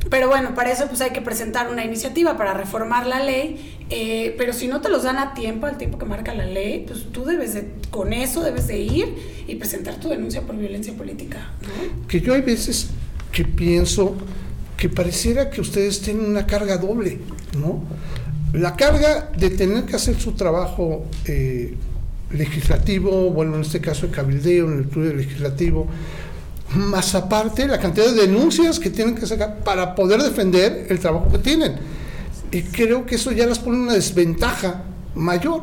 Pero 0.10 0.28
bueno, 0.28 0.54
para 0.54 0.72
eso 0.72 0.86
pues 0.88 1.02
hay 1.02 1.10
que 1.10 1.22
presentar 1.22 1.72
una 1.72 1.84
iniciativa 1.84 2.38
para 2.38 2.54
reformar 2.54 3.08
la 3.08 3.24
ley, 3.24 3.80
eh, 3.90 4.36
pero 4.38 4.54
si 4.54 4.68
no 4.68 4.80
te 4.80 4.90
los 4.90 5.02
dan 5.02 5.18
a 5.18 5.34
tiempo, 5.34 5.66
al 5.66 5.80
tiempo 5.80 5.98
que 5.98 6.06
marca 6.06 6.36
la 6.36 6.46
ley, 6.46 6.84
pues 6.86 7.12
tú 7.12 7.26
debes 7.26 7.56
de, 7.56 7.72
con 7.90 8.14
eso 8.14 8.44
debes 8.44 8.68
de 8.68 8.78
ir 8.78 9.44
y 9.48 9.56
presentar 9.56 9.96
tu 9.96 10.10
denuncia 10.10 10.42
por 10.42 10.56
violencia 10.56 10.94
política. 10.94 11.50
Que 12.08 12.22
yo 12.22 12.36
hay 12.36 12.42
veces 12.42 12.90
que 13.32 13.44
pienso 13.44 14.16
que 14.84 14.90
pareciera 14.90 15.50
que 15.50 15.62
ustedes 15.62 16.02
tienen 16.02 16.26
una 16.26 16.46
carga 16.46 16.76
doble, 16.76 17.18
¿no? 17.58 17.86
La 18.52 18.76
carga 18.76 19.32
de 19.34 19.50
tener 19.50 19.86
que 19.86 19.96
hacer 19.96 20.20
su 20.20 20.34
trabajo 20.34 21.06
eh, 21.24 21.74
legislativo, 22.32 23.30
bueno, 23.30 23.56
en 23.56 23.62
este 23.62 23.80
caso 23.80 24.08
el 24.08 24.12
cabildeo, 24.12 24.68
en 24.68 24.80
el 24.80 24.84
estudio 24.84 25.14
legislativo, 25.14 25.88
más 26.76 27.16
aparte 27.16 27.66
la 27.66 27.80
cantidad 27.80 28.08
de 28.08 28.28
denuncias 28.28 28.78
que 28.78 28.90
tienen 28.90 29.16
que 29.16 29.26
sacar 29.26 29.60
para 29.60 29.96
poder 29.96 30.22
defender 30.22 30.88
el 30.90 31.00
trabajo 31.00 31.32
que 31.32 31.38
tienen. 31.38 31.76
Y 32.52 32.64
creo 32.64 33.06
que 33.06 33.16
eso 33.16 33.32
ya 33.32 33.48
las 33.48 33.60
pone 33.60 33.78
una 33.78 33.94
desventaja 33.94 34.84
mayor, 35.16 35.62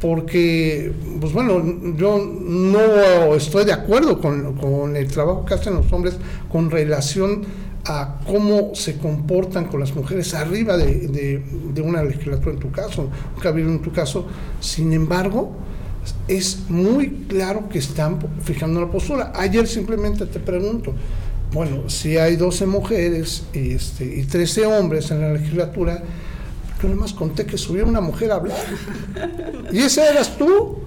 porque, 0.00 0.92
pues 1.20 1.32
bueno, 1.32 1.94
yo 1.96 2.18
no 2.18 3.32
estoy 3.36 3.64
de 3.64 3.74
acuerdo 3.74 4.20
con, 4.20 4.56
con 4.56 4.96
el 4.96 5.06
trabajo 5.06 5.44
que 5.44 5.54
hacen 5.54 5.74
los 5.74 5.92
hombres 5.92 6.16
con 6.50 6.68
relación 6.68 7.44
a 7.84 8.20
cómo 8.26 8.74
se 8.74 8.98
comportan 8.98 9.66
con 9.66 9.80
las 9.80 9.94
mujeres 9.94 10.34
arriba 10.34 10.76
de, 10.76 11.42
una 11.82 12.02
legislatura 12.02 12.52
en 12.52 12.60
tu 12.60 12.70
caso, 12.70 13.08
un 13.34 13.40
cabildo 13.40 13.70
en 13.70 13.82
tu 13.82 13.92
caso. 13.92 14.26
Sin 14.60 14.92
embargo, 14.92 15.52
es 16.28 16.68
muy 16.68 17.24
claro 17.28 17.68
que 17.68 17.78
están 17.78 18.18
fijando 18.42 18.80
la 18.80 18.90
postura. 18.90 19.32
Ayer 19.34 19.66
simplemente 19.66 20.26
te 20.26 20.40
pregunto, 20.40 20.94
bueno, 21.52 21.88
si 21.88 22.16
hay 22.16 22.36
12 22.36 22.66
mujeres 22.66 23.44
y, 23.52 23.72
este, 23.72 24.04
y 24.04 24.24
13 24.24 24.66
hombres 24.66 25.10
en 25.10 25.20
la 25.20 25.32
legislatura, 25.32 26.02
yo 26.82 26.88
nada 26.88 27.12
conté 27.16 27.44
que 27.44 27.58
subió 27.58 27.86
una 27.86 28.00
mujer 28.00 28.32
a 28.32 28.36
hablar. 28.36 28.58
Y 29.72 29.78
esa 29.78 30.08
eras 30.08 30.36
tú. 30.36 30.78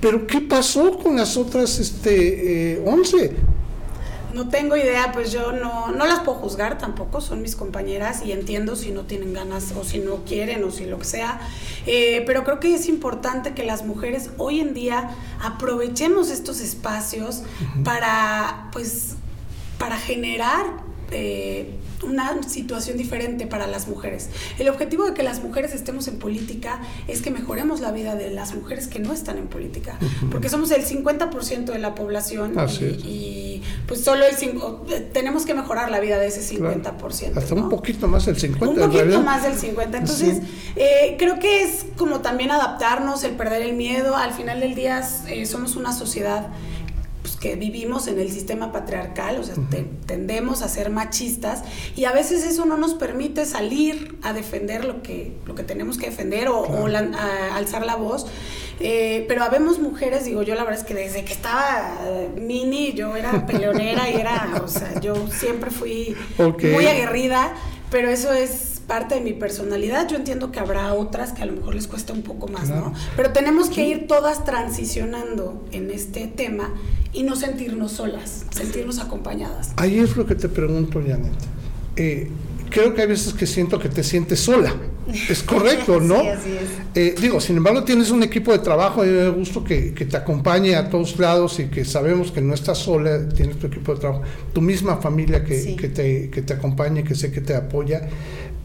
Pero 0.00 0.26
¿qué 0.26 0.40
pasó 0.40 0.98
con 0.98 1.16
las 1.16 1.36
otras 1.36 1.78
este, 1.78 2.72
eh, 2.72 2.82
11? 2.86 3.32
No 4.34 4.48
tengo 4.48 4.76
idea, 4.76 5.12
pues 5.12 5.32
yo 5.32 5.52
no, 5.52 5.90
no 5.92 6.06
las 6.06 6.20
puedo 6.20 6.38
juzgar 6.38 6.78
tampoco, 6.78 7.20
son 7.20 7.42
mis 7.42 7.56
compañeras 7.56 8.22
y 8.24 8.32
entiendo 8.32 8.76
si 8.76 8.90
no 8.90 9.02
tienen 9.02 9.32
ganas 9.32 9.72
o 9.72 9.84
si 9.84 9.98
no 9.98 10.24
quieren 10.24 10.62
o 10.64 10.70
si 10.70 10.86
lo 10.86 10.98
que 10.98 11.04
sea, 11.04 11.40
eh, 11.86 12.22
pero 12.26 12.44
creo 12.44 12.60
que 12.60 12.74
es 12.74 12.88
importante 12.88 13.54
que 13.54 13.64
las 13.64 13.84
mujeres 13.84 14.30
hoy 14.38 14.60
en 14.60 14.74
día 14.74 15.10
aprovechemos 15.42 16.30
estos 16.30 16.60
espacios 16.60 17.42
para, 17.84 18.68
pues, 18.72 19.16
para 19.78 19.96
generar 19.96 20.66
eh, 21.12 21.74
una 22.02 22.42
situación 22.44 22.96
diferente 22.96 23.46
para 23.46 23.66
las 23.66 23.88
mujeres. 23.88 24.30
El 24.58 24.68
objetivo 24.68 25.04
de 25.04 25.12
que 25.12 25.22
las 25.22 25.42
mujeres 25.42 25.74
estemos 25.74 26.08
en 26.08 26.18
política 26.18 26.80
es 27.08 27.20
que 27.20 27.30
mejoremos 27.30 27.80
la 27.80 27.92
vida 27.92 28.14
de 28.14 28.30
las 28.30 28.54
mujeres 28.54 28.88
que 28.88 29.00
no 29.00 29.12
están 29.12 29.36
en 29.36 29.48
política, 29.48 29.98
porque 30.30 30.48
somos 30.48 30.70
el 30.70 30.84
50% 30.84 31.64
de 31.66 31.78
la 31.78 31.94
población 31.94 32.54
y, 33.04 33.49
pues 33.86 34.02
solo 34.02 34.24
el 34.24 35.10
tenemos 35.12 35.44
que 35.44 35.54
mejorar 35.54 35.90
la 35.90 36.00
vida 36.00 36.18
de 36.18 36.28
ese 36.28 36.56
50%. 36.56 37.36
Hasta 37.36 37.54
un 37.54 37.68
poquito 37.68 38.08
más 38.08 38.26
del 38.26 38.36
50%. 38.36 38.68
Un 38.68 38.74
poquito 38.76 39.22
más 39.22 39.42
del 39.42 39.54
50%. 39.54 39.96
Entonces, 39.96 40.38
eh, 40.76 41.16
creo 41.18 41.38
que 41.38 41.62
es 41.62 41.86
como 41.96 42.20
también 42.20 42.50
adaptarnos, 42.50 43.24
el 43.24 43.32
perder 43.32 43.62
el 43.62 43.74
miedo. 43.74 44.16
Al 44.16 44.32
final 44.32 44.60
del 44.60 44.74
día 44.74 45.02
eh, 45.28 45.46
somos 45.46 45.76
una 45.76 45.92
sociedad 45.92 46.48
pues, 47.22 47.36
que 47.36 47.54
vivimos 47.56 48.06
en 48.06 48.18
el 48.18 48.30
sistema 48.30 48.72
patriarcal, 48.72 49.38
o 49.38 49.44
sea, 49.44 49.54
tendemos 50.06 50.62
a 50.62 50.68
ser 50.68 50.90
machistas 50.90 51.62
y 51.94 52.04
a 52.04 52.12
veces 52.12 52.44
eso 52.44 52.64
no 52.64 52.76
nos 52.76 52.94
permite 52.94 53.44
salir 53.44 54.18
a 54.22 54.32
defender 54.32 54.84
lo 54.84 55.02
que, 55.02 55.36
lo 55.46 55.54
que 55.54 55.62
tenemos 55.62 55.98
que 55.98 56.06
defender 56.06 56.48
o, 56.48 56.86
alzar 57.54 57.84
la 57.84 57.96
voz. 57.96 58.26
Eh, 58.80 59.26
pero 59.28 59.44
habemos 59.44 59.78
mujeres, 59.78 60.24
digo 60.24 60.42
yo 60.42 60.54
la 60.54 60.64
verdad 60.64 60.80
es 60.80 60.86
que 60.86 60.94
desde 60.94 61.22
que 61.24 61.34
estaba 61.34 61.98
mini 62.40 62.94
yo 62.94 63.14
era 63.14 63.46
peleonera 63.46 64.08
y 64.08 64.14
era, 64.14 64.62
o 64.64 64.68
sea, 64.68 64.98
yo 65.00 65.14
siempre 65.28 65.70
fui 65.70 66.16
muy 66.38 66.86
aguerrida, 66.86 67.52
pero 67.90 68.08
eso 68.08 68.32
es 68.32 68.80
parte 68.90 69.14
de 69.14 69.20
mi 69.20 69.32
personalidad. 69.34 70.08
Yo 70.08 70.16
entiendo 70.16 70.50
que 70.50 70.58
habrá 70.58 70.94
otras 70.94 71.32
que 71.32 71.42
a 71.42 71.46
lo 71.46 71.52
mejor 71.52 71.76
les 71.76 71.86
cuesta 71.86 72.12
un 72.12 72.22
poco 72.22 72.48
más, 72.48 72.70
¿no? 72.70 72.92
Pero 73.16 73.32
tenemos 73.32 73.70
que 73.70 73.86
ir 73.86 74.08
todas 74.08 74.44
transicionando 74.44 75.64
en 75.70 75.92
este 75.92 76.26
tema 76.26 76.74
y 77.12 77.22
no 77.22 77.36
sentirnos 77.36 77.92
solas, 77.92 78.46
sentirnos 78.50 78.98
acompañadas. 78.98 79.74
Ahí 79.76 80.00
es 80.00 80.16
lo 80.16 80.26
que 80.26 80.34
te 80.34 80.48
pregunto, 80.48 81.00
Janet. 81.06 81.32
Eh, 81.94 82.30
creo 82.68 82.92
que 82.92 83.02
hay 83.02 83.08
veces 83.08 83.32
que 83.32 83.46
siento 83.46 83.78
que 83.78 83.88
te 83.88 84.02
sientes 84.02 84.40
sola. 84.40 84.74
Es 85.28 85.42
correcto, 85.42 86.00
¿no? 86.00 86.20
sí, 86.22 86.28
así 86.28 86.50
es. 86.50 86.68
Eh, 86.94 87.14
digo, 87.20 87.40
sin 87.40 87.56
embargo, 87.56 87.84
tienes 87.84 88.10
un 88.10 88.22
equipo 88.22 88.52
de 88.52 88.58
trabajo 88.58 89.04
y 89.04 89.08
me 89.08 89.28
gusto 89.28 89.62
que, 89.64 89.92
que, 89.94 90.04
te 90.04 90.16
acompañe 90.16 90.76
a 90.76 90.88
todos 90.88 91.18
lados 91.18 91.58
y 91.60 91.66
que 91.66 91.84
sabemos 91.84 92.32
que 92.32 92.40
no 92.40 92.54
estás 92.54 92.78
sola, 92.78 93.28
tienes 93.28 93.58
tu 93.58 93.66
equipo 93.66 93.94
de 93.94 94.00
trabajo, 94.00 94.22
tu 94.52 94.60
misma 94.60 94.96
familia 94.96 95.44
que, 95.44 95.76
que, 95.76 95.88
te, 95.88 96.30
que 96.30 96.42
te 96.42 96.54
acompañe, 96.54 97.04
que 97.04 97.14
sé 97.14 97.30
que 97.30 97.40
te 97.40 97.54
apoya 97.54 98.08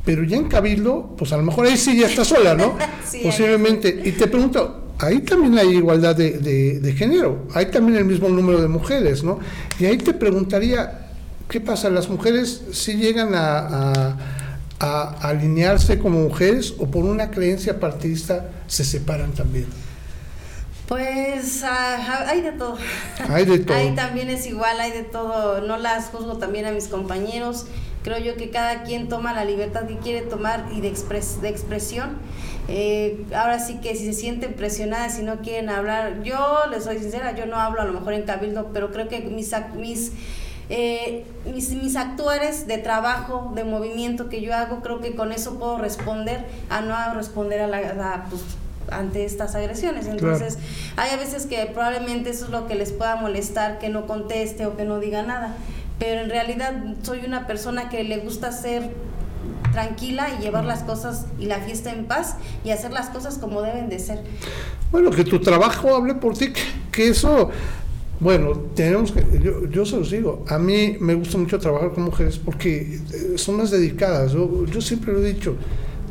pero 0.06 0.24
ya 0.24 0.38
en 0.38 0.48
Cabildo, 0.48 1.16
pues 1.18 1.34
a 1.34 1.38
lo 1.38 1.44
mejor 1.44 1.66
ahí 1.66 1.76
sí 1.76 1.98
ya 2.00 2.06
está 2.06 2.24
sola, 2.24 2.54
¿no? 2.54 2.78
Posiblemente. 3.24 4.04
Y 4.06 4.12
te 4.12 4.28
pregunto, 4.28 4.94
ahí 5.00 5.20
también 5.22 5.58
hay 5.58 5.70
igualdad 5.70 6.16
de, 6.16 6.96
género, 6.96 7.48
hay 7.54 7.66
también 7.66 7.98
el 7.98 8.06
mismo 8.06 8.30
número 8.30 8.62
de 8.62 8.68
mujeres, 8.68 9.24
¿no? 9.24 9.40
Y 9.80 9.86
ahí 9.86 9.98
te 9.98 10.14
preguntaría, 10.14 11.10
¿qué 11.50 11.60
pasa? 11.60 11.90
¿Las 11.90 12.08
mujeres 12.08 12.62
sí 12.72 12.94
llegan 12.94 13.32
a, 13.34 14.35
alinearse 14.80 16.00
como 16.00 16.20
mujeres 16.20 16.76
o 16.78 16.88
por 16.88 17.06
una 17.06 17.32
creencia 17.32 17.80
partidista 17.80 18.50
se 18.68 18.84
separan 18.84 19.32
también? 19.34 19.68
Pues 20.88 21.64
ah, 21.64 22.26
hay 22.28 22.42
de 22.42 22.52
todo. 22.52 22.78
Hay 23.30 23.46
de 23.46 23.60
todo. 23.60 23.76
Ahí 23.76 23.96
también 23.96 24.30
es 24.30 24.46
igual, 24.46 24.80
hay 24.80 24.92
de 24.92 25.04
todo. 25.04 25.62
No 25.62 25.78
las 25.78 26.10
juzgo 26.10 26.38
también 26.38 26.66
a 26.66 26.72
mis 26.72 26.88
compañeros 26.88 27.66
Creo 28.06 28.20
yo 28.20 28.36
que 28.36 28.52
cada 28.52 28.84
quien 28.84 29.10
toma 29.10 29.34
la 29.34 29.46
libertad 29.46 29.88
que 29.88 29.98
quiere 29.98 30.22
tomar 30.22 30.68
y 30.72 30.80
de, 30.80 30.94
de 31.42 31.50
expresión. 31.50 32.20
Eh, 32.68 33.26
ahora 33.36 33.58
sí 33.58 33.80
que 33.82 33.96
si 33.96 34.06
se 34.06 34.14
sienten 34.14 34.54
presionadas, 34.54 35.16
si 35.16 35.24
no 35.24 35.42
quieren 35.42 35.72
hablar, 35.72 36.22
yo 36.22 36.38
les 36.70 36.84
soy 36.84 37.00
sincera, 37.00 37.36
yo 37.36 37.48
no 37.48 37.56
hablo 37.56 37.82
a 37.82 37.86
lo 37.86 37.94
mejor 37.94 38.14
en 38.14 38.22
cabildo, 38.22 38.70
pero 38.72 38.92
creo 38.92 39.08
que 39.08 39.22
mis, 39.22 39.52
mis 39.76 40.12
eh, 40.70 41.26
mis, 41.54 41.70
mis, 41.72 41.96
actuares 41.96 42.68
de 42.68 42.78
trabajo, 42.78 43.52
de 43.56 43.64
movimiento 43.64 44.30
que 44.30 44.42
yo 44.42 44.54
hago, 44.54 44.82
creo 44.82 45.00
que 45.00 45.16
con 45.16 45.32
eso 45.32 45.60
puedo 45.60 45.78
responder 45.78 46.46
a 46.70 46.82
no 46.82 47.14
responder 47.14 47.62
a 47.62 47.68
la, 47.68 48.26
pues, 48.30 48.42
ante 48.92 49.26
estas 49.26 49.56
agresiones. 49.56 50.08
Entonces, 50.08 50.58
hay 50.96 51.12
a 51.12 51.18
veces 51.18 51.46
que 51.46 51.66
probablemente 51.68 52.30
eso 52.30 52.46
es 52.46 52.52
lo 52.52 52.68
que 52.68 52.76
les 52.76 52.92
pueda 52.92 53.16
molestar, 53.16 53.80
que 53.80 53.90
no 53.90 54.08
conteste 54.08 54.66
o 54.66 54.76
que 54.76 54.86
no 54.86 55.00
diga 55.00 55.24
nada 55.24 55.56
pero 56.00 56.22
en 56.22 56.30
realidad 56.30 56.74
soy 57.04 57.26
una 57.26 57.48
persona 57.48 57.90
que 57.90 58.04
le 58.04 58.18
gusta 58.18 58.52
ser 58.52 58.92
tranquila 59.72 60.30
y 60.38 60.44
llevar 60.44 60.66
las 60.66 60.84
cosas 60.84 61.26
y 61.40 61.46
la 61.46 61.60
fiesta 61.60 61.92
en 61.92 62.06
paz 62.06 62.36
y 62.64 62.72
hacer 62.72 62.92
las 62.92 63.10
cosas 63.10 63.38
como 63.38 63.62
deben 63.62 63.90
de 63.90 64.00
ser. 64.00 64.22
Bueno, 64.92 65.12
que 65.12 65.24
tu 65.24 65.40
trabajo 65.40 65.96
hable 65.96 66.16
por 66.16 66.38
ti, 66.38 66.54
que, 66.92 67.10
eso, 67.10 67.50
bueno, 68.20 68.54
tenemos 68.74 69.12
que, 69.12 69.24
yo, 69.44 69.70
yo 69.70 69.86
se 69.86 69.98
los 69.98 70.12
digo, 70.12 70.46
a 70.48 70.58
mí 70.58 70.98
me 71.00 71.14
gusta 71.16 71.38
mucho 71.38 71.60
trabajar 71.60 71.92
con 71.92 72.06
mujeres 72.06 72.38
porque 72.38 73.00
eh, 73.14 73.34
son 73.36 73.58
más 73.58 73.72
dedicadas, 73.72 74.32
yo, 74.32 74.66
yo 74.66 74.82
siempre 74.82 75.12
lo 75.12 75.24
he 75.24 75.34
dicho, 75.34 75.56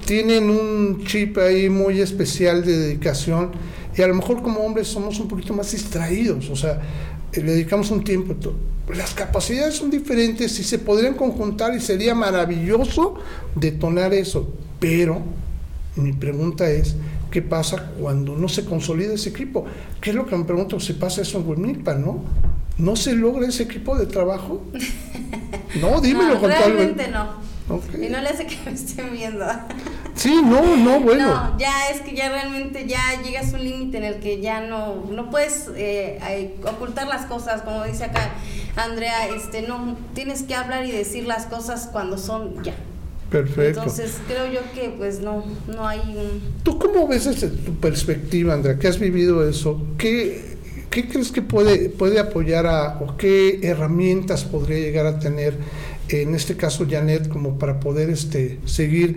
tienen 0.04 0.50
un 0.50 1.04
chip 1.06 1.38
ahí 1.38 1.70
muy 1.70 2.00
especial 2.00 2.64
de 2.64 2.76
dedicación 2.76 3.52
y 3.96 4.02
a 4.02 4.06
lo 4.06 4.14
mejor 4.14 4.42
como 4.42 4.61
hombres 4.61 4.88
somos 4.88 5.18
un 5.18 5.28
poquito 5.28 5.54
más 5.54 5.73
distraídos, 5.73 6.50
o 6.50 6.56
sea, 6.56 6.80
le 7.32 7.52
dedicamos 7.52 7.90
un 7.90 8.04
tiempo. 8.04 8.34
Las 8.94 9.14
capacidades 9.14 9.75
son 9.75 9.90
diferentes 9.90 10.58
y 10.58 10.64
se 10.64 10.78
podrían 10.78 11.14
conjuntar 11.14 11.75
y 11.75 11.80
sería 11.80 12.14
maravilloso 12.14 13.14
detonar 13.54 14.12
eso. 14.12 14.52
Pero 14.78 15.23
mi 15.96 16.12
pregunta 16.12 16.70
es, 16.70 16.94
¿qué 17.34 17.42
pasa 17.42 17.90
cuando 18.00 18.36
no 18.36 18.48
se 18.48 18.64
consolida 18.64 19.12
ese 19.12 19.30
equipo? 19.30 19.64
¿Qué 20.00 20.10
es 20.10 20.16
lo 20.16 20.24
que 20.24 20.36
me 20.36 20.44
pregunto 20.44 20.78
si 20.78 20.92
pasa 20.92 21.20
eso 21.20 21.38
en 21.38 21.48
Huimilpa, 21.48 21.94
no? 21.94 22.22
¿No 22.78 22.94
se 22.94 23.12
logra 23.12 23.48
ese 23.48 23.64
equipo 23.64 23.98
de 23.98 24.06
trabajo? 24.06 24.62
No, 25.80 26.00
dímelo 26.00 26.38
con 26.38 26.50
Realmente 26.50 27.08
no. 27.08 27.30
Y 28.00 28.08
no 28.08 28.20
le 28.20 28.28
hace 28.28 28.46
que 28.46 28.56
me 28.64 28.70
estén 28.70 29.12
viendo. 29.12 29.44
Sí, 30.14 30.40
no, 30.44 30.76
no, 30.76 31.00
bueno. 31.04 31.26
No, 31.26 31.58
ya 31.58 31.88
es 31.88 32.00
que 32.02 32.14
ya 32.14 32.28
realmente 32.28 32.86
ya 32.86 33.20
llegas 33.24 33.52
a 33.52 33.56
un 33.56 33.64
límite 33.64 33.96
en 33.98 34.04
el 34.04 34.20
que 34.20 34.40
ya 34.40 34.60
no, 34.60 35.04
no 35.10 35.30
puedes 35.30 35.68
eh, 35.74 36.54
ocultar 36.64 37.08
las 37.08 37.26
cosas, 37.26 37.62
como 37.62 37.82
dice 37.82 38.04
acá 38.04 38.30
Andrea, 38.76 39.26
este, 39.34 39.62
no, 39.62 39.96
tienes 40.14 40.44
que 40.44 40.54
hablar 40.54 40.84
y 40.84 40.92
decir 40.92 41.26
las 41.26 41.46
cosas 41.46 41.88
cuando 41.90 42.18
son 42.18 42.62
ya. 42.62 42.74
Perfecto. 43.34 43.80
Entonces 43.80 44.18
creo 44.28 44.46
yo 44.46 44.60
que 44.72 44.94
pues 44.96 45.18
no, 45.18 45.44
no 45.66 45.88
hay 45.88 45.98
un... 45.98 46.40
¿Tú 46.62 46.78
cómo 46.78 47.08
ves 47.08 47.24
desde 47.24 47.48
tu 47.48 47.74
perspectiva, 47.74 48.54
Andrea, 48.54 48.78
que 48.78 48.86
has 48.86 49.00
vivido 49.00 49.48
eso? 49.48 49.84
¿Qué, 49.98 50.56
qué 50.88 51.08
crees 51.08 51.32
que 51.32 51.42
puede, 51.42 51.88
puede 51.88 52.20
apoyar 52.20 52.68
a, 52.68 53.00
o 53.00 53.16
qué 53.16 53.58
herramientas 53.64 54.44
podría 54.44 54.78
llegar 54.78 55.06
a 55.06 55.18
tener 55.18 55.58
en 56.08 56.32
este 56.36 56.56
caso 56.56 56.86
Janet, 56.88 57.28
como 57.28 57.58
para 57.58 57.80
poder 57.80 58.08
este, 58.08 58.60
seguir 58.66 59.16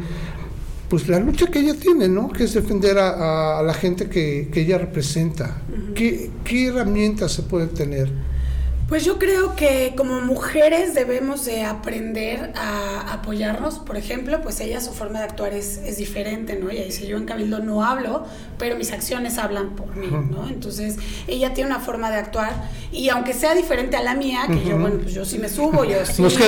pues 0.90 1.08
la 1.08 1.20
lucha 1.20 1.46
que 1.48 1.60
ella 1.60 1.76
tiene, 1.76 2.08
¿no? 2.08 2.32
Que 2.32 2.46
es 2.46 2.56
defender 2.56 2.98
a, 2.98 3.62
la 3.62 3.74
gente 3.76 4.10
que, 4.10 4.50
ella 4.56 4.80
representa. 4.80 5.62
¿Qué, 5.94 6.32
¿Qué 6.44 6.68
herramientas 6.68 7.34
se 7.34 7.44
pueden 7.44 7.70
tener? 7.70 8.10
Pues 8.88 9.04
yo 9.04 9.20
creo 9.20 9.54
que 9.56 9.94
como 9.98 10.22
mujeres 10.22 10.96
debemos 10.96 11.44
de 11.44 11.64
aprender 11.66 12.54
a 12.56 13.14
apoyarnos. 13.14 13.80
Por 13.80 13.98
ejemplo, 13.98 14.42
pues 14.42 14.62
ella 14.62 14.80
su 14.80 14.94
forma 14.94 15.20
de 15.20 15.26
actuar 15.26 15.54
es, 15.54 15.78
es 15.84 15.98
diferente, 15.98 16.56
¿no? 16.56 16.70
Ella 16.70 16.86
dice, 16.86 17.06
yo 17.06 17.18
en 17.18 17.26
Cabildo 17.26 17.60
no 17.60 17.84
hablo, 17.84 18.26
pero 18.58 18.78
mis 18.78 18.94
acciones 18.94 19.38
hablan 19.38 19.76
por 19.76 19.94
mí, 19.98 20.08
¿no? 20.08 20.48
Entonces, 20.48 20.96
ella 21.28 21.54
tiene 21.54 21.70
una 21.72 21.82
forma 21.82 22.10
de 22.10 22.18
actuar 22.18 22.70
y 22.92 23.10
aunque 23.10 23.34
sea 23.34 23.54
diferente 23.56 23.98
a 23.98 24.04
la 24.04 24.16
mía, 24.16 24.44
que 24.48 24.64
yo, 24.64 24.78
bueno, 24.78 25.00
pues 25.02 25.14
yo 25.14 25.26
sí 25.26 25.38
me 25.38 25.50
subo, 25.50 25.84
yo 25.84 26.06
sí, 26.06 26.24
yo 26.24 26.30
sí 26.30 26.40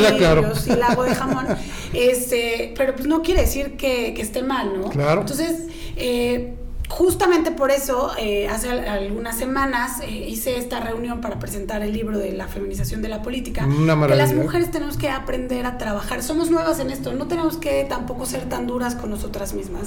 la 0.77 0.87
hago 0.87 1.03
de 1.03 1.15
jamón, 1.15 1.45
este, 1.93 2.73
pero 2.77 2.95
pues 2.95 3.05
no 3.05 3.21
quiere 3.21 3.41
decir 3.41 3.75
que, 3.75 4.13
que 4.13 4.21
esté 4.21 4.43
mal, 4.43 4.79
¿no? 4.79 4.89
Claro. 4.89 5.21
Entonces, 5.21 5.67
eh, 5.97 6.53
Justamente 6.89 7.51
por 7.51 7.69
eso, 7.69 8.11
eh, 8.17 8.47
hace 8.49 8.71
algunas 8.71 9.37
semanas 9.37 10.01
eh, 10.01 10.09
hice 10.27 10.57
esta 10.57 10.79
reunión 10.79 11.21
para 11.21 11.37
presentar 11.37 11.83
el 11.83 11.93
libro 11.93 12.17
de 12.17 12.31
la 12.33 12.47
feminización 12.47 13.03
de 13.03 13.09
la 13.09 13.21
política. 13.21 13.67
que 13.67 14.15
las 14.15 14.33
mujeres 14.33 14.71
tenemos 14.71 14.97
que 14.97 15.07
aprender 15.07 15.67
a 15.67 15.77
trabajar. 15.77 16.23
Somos 16.23 16.49
nuevas 16.49 16.79
en 16.79 16.89
esto, 16.89 17.13
no 17.13 17.27
tenemos 17.27 17.57
que 17.57 17.85
tampoco 17.87 18.25
ser 18.25 18.49
tan 18.49 18.65
duras 18.65 18.95
con 18.95 19.11
nosotras 19.11 19.53
mismas. 19.53 19.83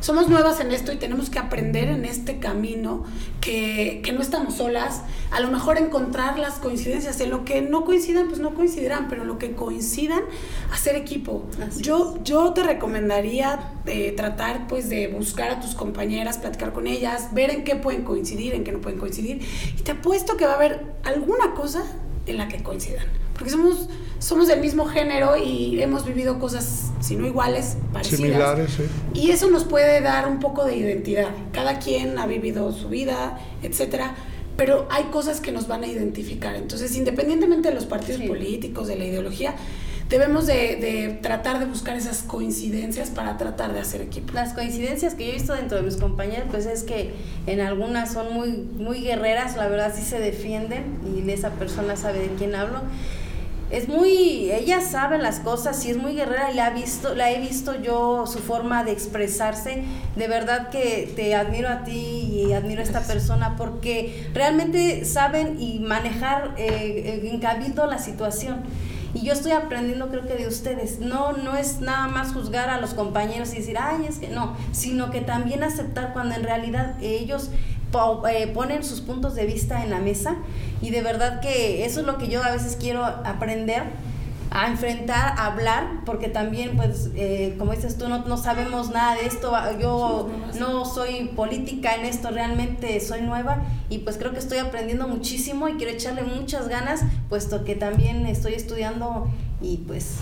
Somos 0.00 0.28
nuevas 0.28 0.60
en 0.60 0.70
esto 0.70 0.92
y 0.92 0.96
tenemos 0.96 1.30
que 1.30 1.40
aprender 1.40 1.88
en 1.88 2.04
este 2.04 2.38
camino 2.38 3.04
que, 3.40 4.00
que, 4.04 4.12
no 4.12 4.22
estamos 4.22 4.54
solas. 4.54 5.02
A 5.32 5.40
lo 5.40 5.50
mejor 5.50 5.78
encontrar 5.78 6.38
las 6.38 6.54
coincidencias. 6.54 7.20
En 7.20 7.30
lo 7.30 7.44
que 7.44 7.60
no 7.60 7.84
coincidan, 7.84 8.28
pues 8.28 8.38
no 8.38 8.54
coincidirán, 8.54 9.08
pero 9.08 9.22
en 9.22 9.28
lo 9.28 9.38
que 9.38 9.52
coincidan, 9.52 10.22
hacer 10.72 10.94
equipo. 10.94 11.44
yo, 11.78 12.22
yo 12.22 12.52
te 12.52 12.62
recomendaría 12.62 13.72
eh, 13.86 14.12
tratar 14.16 14.68
pues 14.68 14.88
de 14.88 15.08
buscar 15.08 15.50
a 15.50 15.60
tus 15.60 15.74
compañeras 15.74 16.35
platicar 16.38 16.72
con 16.72 16.86
ellas, 16.86 17.28
ver 17.32 17.50
en 17.50 17.64
qué 17.64 17.76
pueden 17.76 18.02
coincidir, 18.02 18.54
en 18.54 18.64
qué 18.64 18.72
no 18.72 18.80
pueden 18.80 18.98
coincidir. 18.98 19.40
Y 19.78 19.82
te 19.82 19.92
apuesto 19.92 20.36
que 20.36 20.46
va 20.46 20.52
a 20.52 20.56
haber 20.56 20.84
alguna 21.04 21.54
cosa 21.54 21.82
en 22.26 22.38
la 22.38 22.48
que 22.48 22.62
coincidan. 22.62 23.06
Porque 23.34 23.50
somos, 23.50 23.88
somos 24.18 24.48
del 24.48 24.60
mismo 24.60 24.86
género 24.86 25.36
y 25.36 25.80
hemos 25.82 26.06
vivido 26.06 26.38
cosas, 26.38 26.90
si 27.00 27.16
no 27.16 27.26
iguales, 27.26 27.76
parecidas. 27.92 28.20
Similares, 28.20 28.70
sí. 28.72 28.84
Y 29.14 29.30
eso 29.30 29.50
nos 29.50 29.64
puede 29.64 30.00
dar 30.00 30.26
un 30.26 30.40
poco 30.40 30.64
de 30.64 30.76
identidad. 30.76 31.28
Cada 31.52 31.78
quien 31.78 32.18
ha 32.18 32.26
vivido 32.26 32.72
su 32.72 32.88
vida, 32.88 33.38
etcétera 33.62 34.14
pero 34.56 34.86
hay 34.90 35.04
cosas 35.04 35.40
que 35.40 35.52
nos 35.52 35.68
van 35.68 35.84
a 35.84 35.86
identificar. 35.86 36.56
Entonces, 36.56 36.96
independientemente 36.96 37.68
de 37.68 37.74
los 37.74 37.84
partidos 37.84 38.22
políticos, 38.22 38.88
de 38.88 38.96
la 38.96 39.04
ideología, 39.04 39.54
debemos 40.08 40.46
de, 40.46 41.18
tratar 41.22 41.58
de 41.58 41.66
buscar 41.66 41.96
esas 41.96 42.22
coincidencias 42.22 43.10
para 43.10 43.36
tratar 43.36 43.72
de 43.72 43.80
hacer 43.80 44.00
equipo. 44.00 44.32
Las 44.32 44.52
coincidencias 44.52 45.14
que 45.14 45.24
yo 45.24 45.30
he 45.30 45.34
visto 45.34 45.54
dentro 45.54 45.76
de 45.76 45.82
mis 45.82 45.96
compañeros, 45.96 46.46
pues 46.50 46.66
es 46.66 46.82
que 46.82 47.14
en 47.46 47.60
algunas 47.60 48.12
son 48.12 48.32
muy, 48.32 48.52
muy 48.52 49.00
guerreras, 49.00 49.56
la 49.56 49.68
verdad 49.68 49.92
sí 49.94 50.02
se 50.02 50.20
defienden 50.20 50.98
y 51.04 51.28
esa 51.30 51.50
persona 51.50 51.96
sabe 51.96 52.20
de 52.20 52.28
quién 52.36 52.54
hablo 52.54 52.80
es 53.70 53.88
muy, 53.88 54.52
ella 54.52 54.80
sabe 54.80 55.18
las 55.18 55.40
cosas 55.40 55.84
y 55.84 55.90
es 55.90 55.96
muy 55.96 56.14
guerrera 56.14 56.52
y 56.52 56.54
la, 56.54 56.66
ha 56.66 56.70
visto, 56.70 57.16
la 57.16 57.32
he 57.32 57.40
visto 57.40 57.80
yo 57.80 58.24
su 58.26 58.38
forma 58.38 58.84
de 58.84 58.92
expresarse. 58.92 59.82
De 60.14 60.28
verdad 60.28 60.70
que 60.70 61.12
te 61.16 61.34
admiro 61.34 61.68
a 61.68 61.82
ti 61.82 62.44
y 62.46 62.52
admiro 62.52 62.80
a 62.80 62.84
esta 62.84 63.00
persona 63.00 63.56
porque 63.56 64.28
realmente 64.32 65.04
saben 65.04 65.60
y 65.60 65.80
manejar 65.80 66.54
eh, 66.58 67.22
en 67.24 67.40
cabildo 67.40 67.86
la 67.86 67.98
situación. 67.98 68.62
Y 69.16 69.24
yo 69.24 69.32
estoy 69.32 69.52
aprendiendo 69.52 70.08
creo 70.08 70.26
que 70.26 70.34
de 70.34 70.46
ustedes. 70.46 71.00
No, 71.00 71.32
no 71.32 71.56
es 71.56 71.80
nada 71.80 72.06
más 72.06 72.34
juzgar 72.34 72.68
a 72.68 72.78
los 72.78 72.92
compañeros 72.92 73.54
y 73.54 73.56
decir, 73.56 73.78
ay, 73.80 74.04
es 74.06 74.18
que 74.18 74.28
no, 74.28 74.54
sino 74.72 75.10
que 75.10 75.22
también 75.22 75.62
aceptar 75.62 76.12
cuando 76.12 76.34
en 76.34 76.44
realidad 76.44 76.96
ellos 77.00 77.50
eh, 78.28 78.46
ponen 78.48 78.84
sus 78.84 79.00
puntos 79.00 79.34
de 79.34 79.46
vista 79.46 79.82
en 79.82 79.88
la 79.88 80.00
mesa 80.00 80.36
y 80.82 80.90
de 80.90 81.00
verdad 81.00 81.40
que 81.40 81.86
eso 81.86 82.00
es 82.00 82.06
lo 82.06 82.18
que 82.18 82.28
yo 82.28 82.42
a 82.42 82.50
veces 82.50 82.76
quiero 82.78 83.02
aprender 83.06 83.84
a 84.56 84.68
enfrentar, 84.68 85.34
a 85.36 85.46
hablar, 85.46 86.00
porque 86.06 86.28
también, 86.28 86.76
pues, 86.76 87.10
eh, 87.14 87.54
como 87.58 87.72
dices 87.72 87.98
tú, 87.98 88.08
no, 88.08 88.24
no, 88.24 88.38
sabemos 88.38 88.90
nada 88.90 89.14
de 89.16 89.26
esto, 89.26 89.52
yo 89.78 90.30
no 90.58 90.86
soy 90.86 91.30
política 91.36 91.94
en 91.94 92.06
esto, 92.06 92.30
realmente 92.30 92.98
soy 93.00 93.20
nueva 93.20 93.64
y 93.90 93.98
pues 93.98 94.16
creo 94.16 94.32
que 94.32 94.38
estoy 94.38 94.56
aprendiendo 94.56 95.08
muchísimo 95.08 95.68
y 95.68 95.74
quiero 95.74 95.92
echarle 95.92 96.22
muchas 96.22 96.68
ganas, 96.68 97.02
puesto 97.28 97.64
que 97.64 97.74
también 97.74 98.24
estoy 98.24 98.54
estudiando 98.54 99.28
y 99.60 99.76
pues 99.86 100.20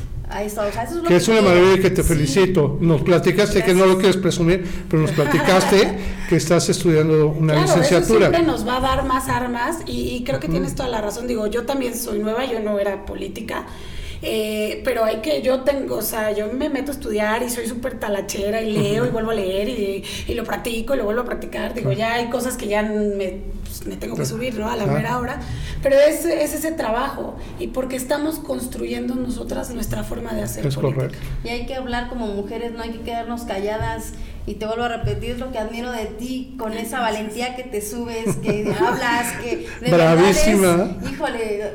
que, 1.06 1.16
es 1.16 1.28
una 1.28 1.42
maravilla 1.42 1.80
que 1.80 1.90
te 1.90 2.02
felicito. 2.02 2.78
Nos 2.80 3.02
platicaste 3.02 3.62
que 3.62 3.74
no 3.74 3.86
lo 3.86 3.98
quieres 3.98 4.16
presumir, 4.16 4.66
pero 4.88 5.02
nos 5.02 5.12
platicaste 5.12 5.98
que 6.28 6.36
estás 6.36 6.68
estudiando 6.68 7.28
una 7.28 7.60
licenciatura. 7.60 8.30
siempre 8.30 8.42
nos 8.42 8.66
va 8.66 8.78
a 8.78 8.80
dar 8.80 9.04
más 9.04 9.28
armas 9.28 9.78
y, 9.86 10.24
creo 10.24 10.40
que 10.40 10.48
tienes 10.48 10.74
toda 10.74 10.88
la 10.88 11.00
razón. 11.00 11.28
Digo, 11.28 11.46
yo 11.46 11.64
también 11.64 11.94
soy 11.96 12.18
nueva, 12.18 12.44
yo 12.46 12.60
no 12.60 12.78
era 12.78 13.04
política. 13.06 13.66
Eh, 14.26 14.80
pero 14.84 15.04
hay 15.04 15.16
que, 15.16 15.42
yo 15.42 15.60
tengo, 15.60 15.96
o 15.96 16.02
sea, 16.02 16.32
yo 16.32 16.50
me 16.50 16.70
meto 16.70 16.92
a 16.92 16.94
estudiar 16.94 17.42
y 17.42 17.50
soy 17.50 17.66
súper 17.66 18.00
talachera 18.00 18.62
y 18.62 18.72
leo 18.72 19.04
y 19.04 19.10
vuelvo 19.10 19.32
a 19.32 19.34
leer 19.34 19.68
y, 19.68 20.02
y, 20.26 20.34
lo 20.34 20.44
practico 20.44 20.94
y 20.94 20.96
lo 20.96 21.04
vuelvo 21.04 21.20
a 21.20 21.24
practicar. 21.26 21.74
Digo, 21.74 21.92
ya 21.92 22.14
hay 22.14 22.30
cosas 22.30 22.56
que 22.56 22.66
ya 22.66 22.82
me 22.82 23.42
pues, 23.74 23.86
me 23.86 23.96
tengo 23.96 24.16
que 24.16 24.24
subir, 24.24 24.54
¿no? 24.58 24.70
A 24.70 24.76
la 24.76 24.86
mera 24.86 25.18
hora. 25.18 25.40
Pero 25.82 25.96
es, 25.96 26.24
es, 26.24 26.54
ese 26.54 26.72
trabajo 26.72 27.36
y 27.58 27.68
porque 27.68 27.96
estamos 27.96 28.38
construyendo 28.38 29.14
nosotras 29.14 29.70
nuestra 29.70 30.04
forma 30.04 30.32
de 30.32 30.42
hacer 30.42 30.66
es 30.66 30.74
política. 30.74 31.06
Correcto. 31.06 31.26
Y 31.44 31.48
hay 31.48 31.66
que 31.66 31.74
hablar 31.74 32.08
como 32.08 32.26
mujeres, 32.28 32.72
no 32.72 32.82
hay 32.82 32.90
que 32.90 33.00
quedarnos 33.00 33.42
calladas. 33.42 34.12
Y 34.46 34.54
te 34.54 34.66
vuelvo 34.66 34.84
a 34.84 34.88
repetir 34.88 35.38
lo 35.38 35.50
que 35.50 35.58
admiro 35.58 35.90
de 35.90 36.04
ti, 36.04 36.54
con 36.58 36.74
esa 36.74 37.00
valentía 37.00 37.56
que 37.56 37.64
te 37.64 37.80
subes, 37.80 38.36
que 38.36 38.74
hablas, 38.78 39.32
que 39.42 39.66
de 39.80 39.90
Bravísima. 39.90 40.76
Verdad 40.76 40.96
es, 41.02 41.12
híjole, 41.12 41.70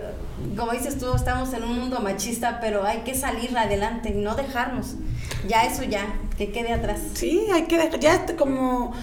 como 0.57 0.71
dices 0.71 0.97
tú, 0.97 1.13
estamos 1.15 1.53
en 1.53 1.63
un 1.63 1.79
mundo 1.79 1.99
machista, 1.99 2.59
pero 2.59 2.85
hay 2.85 2.99
que 2.99 3.15
salir 3.15 3.57
adelante 3.57 4.09
y 4.09 4.13
no 4.13 4.35
dejarnos. 4.35 4.95
Ya 5.47 5.63
eso 5.63 5.83
ya, 5.83 6.05
que 6.37 6.51
quede 6.51 6.73
atrás. 6.73 6.99
Sí, 7.13 7.47
hay 7.53 7.63
que 7.63 7.77
dejar, 7.77 7.99
ya 7.99 8.25
como 8.35 8.93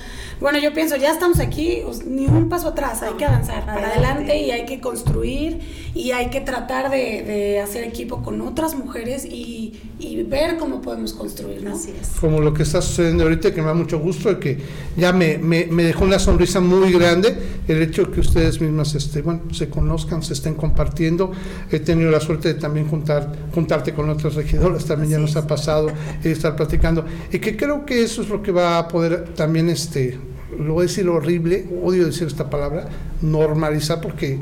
bueno, 0.41 0.59
yo 0.59 0.73
pienso, 0.75 0.97
ya 0.97 1.13
estamos 1.13 1.41
aquí, 1.41 1.83
ni 2.07 2.27
un 2.27 2.49
paso 2.49 2.69
atrás, 2.69 3.03
hay 3.03 3.15
que 3.15 3.25
avanzar 3.25 3.65
para 3.65 3.89
adelante 3.89 4.37
y 4.39 4.51
hay 4.51 4.67
que 4.67 4.81
construir 4.81 5.61
y 5.95 6.11
hay 6.11 6.29
que 6.29 6.43
tratar 6.43 6.91
de, 6.91 7.61
hacer 7.61 7.85
equipo 7.85 8.23
con 8.23 8.41
otras 8.43 8.75
mujeres 8.75 9.25
y, 9.25 9.81
ver 10.29 10.57
cómo 10.57 10.83
podemos 10.83 11.13
construir, 11.13 11.63
¿no? 11.63 11.75
Así 11.75 11.95
es. 12.01 12.19
Como 12.21 12.41
lo 12.41 12.53
que 12.53 12.65
está 12.65 12.83
sucediendo 12.83 13.23
ahorita, 13.23 13.55
que 13.55 13.61
me 13.61 13.69
da 13.69 13.75
mucho 13.75 14.01
gusto, 14.01 14.33
y 14.33 14.37
que 14.37 14.59
ya 14.97 15.13
me, 15.13 15.39
me, 15.39 15.67
me, 15.67 15.85
dejó 15.85 16.05
una 16.05 16.19
sonrisa 16.19 16.59
muy 16.59 16.93
grande, 16.93 17.37
el 17.69 17.81
hecho 17.81 18.07
de 18.07 18.13
que 18.13 18.21
ustedes 18.21 18.61
mismas 18.61 18.95
este, 18.97 19.23
bueno, 19.23 19.43
se 19.53 19.71
conozcan, 19.71 20.25
se 20.25 20.33
estén 20.33 20.55
compartiendo. 20.55 21.31
He 21.71 21.79
tenido 21.79 22.11
la 22.11 22.19
suerte 22.19 22.55
de 22.55 22.61
también 22.61 22.89
juntar, 22.89 23.33
juntarte 23.55 23.95
con 23.95 24.11
otras 24.11 24.35
regidoras, 24.35 24.85
también 24.85 25.13
ya 25.13 25.19
nos 25.19 25.37
ha 25.37 25.47
pasado 25.47 25.91
estar 26.25 26.57
platicando, 26.57 27.05
y 27.33 27.39
que 27.39 27.57
creo 27.57 27.87
que 27.87 28.03
eso 28.03 28.23
es 28.23 28.29
lo 28.29 28.43
que 28.43 28.51
va 28.51 28.79
a 28.79 28.89
poder 28.89 29.35
también 29.35 29.69
este 29.71 30.19
lo 30.59 30.75
voy 30.75 30.85
a 30.85 30.87
decir 30.87 31.09
horrible, 31.09 31.67
odio 31.83 32.07
decir 32.07 32.27
esta 32.27 32.49
palabra, 32.49 32.89
normalizar 33.21 34.01
porque, 34.01 34.41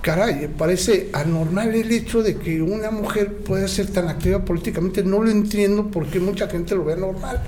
caray, 0.00 0.48
parece 0.56 1.10
anormal 1.12 1.74
el 1.74 1.90
hecho 1.92 2.22
de 2.22 2.36
que 2.36 2.62
una 2.62 2.90
mujer 2.90 3.36
pueda 3.38 3.68
ser 3.68 3.88
tan 3.88 4.08
activa 4.08 4.44
políticamente. 4.44 5.02
No 5.02 5.22
lo 5.22 5.30
entiendo 5.30 5.90
porque 5.90 6.20
mucha 6.20 6.48
gente 6.48 6.74
lo 6.74 6.84
ve 6.84 6.96
normal. 6.96 7.42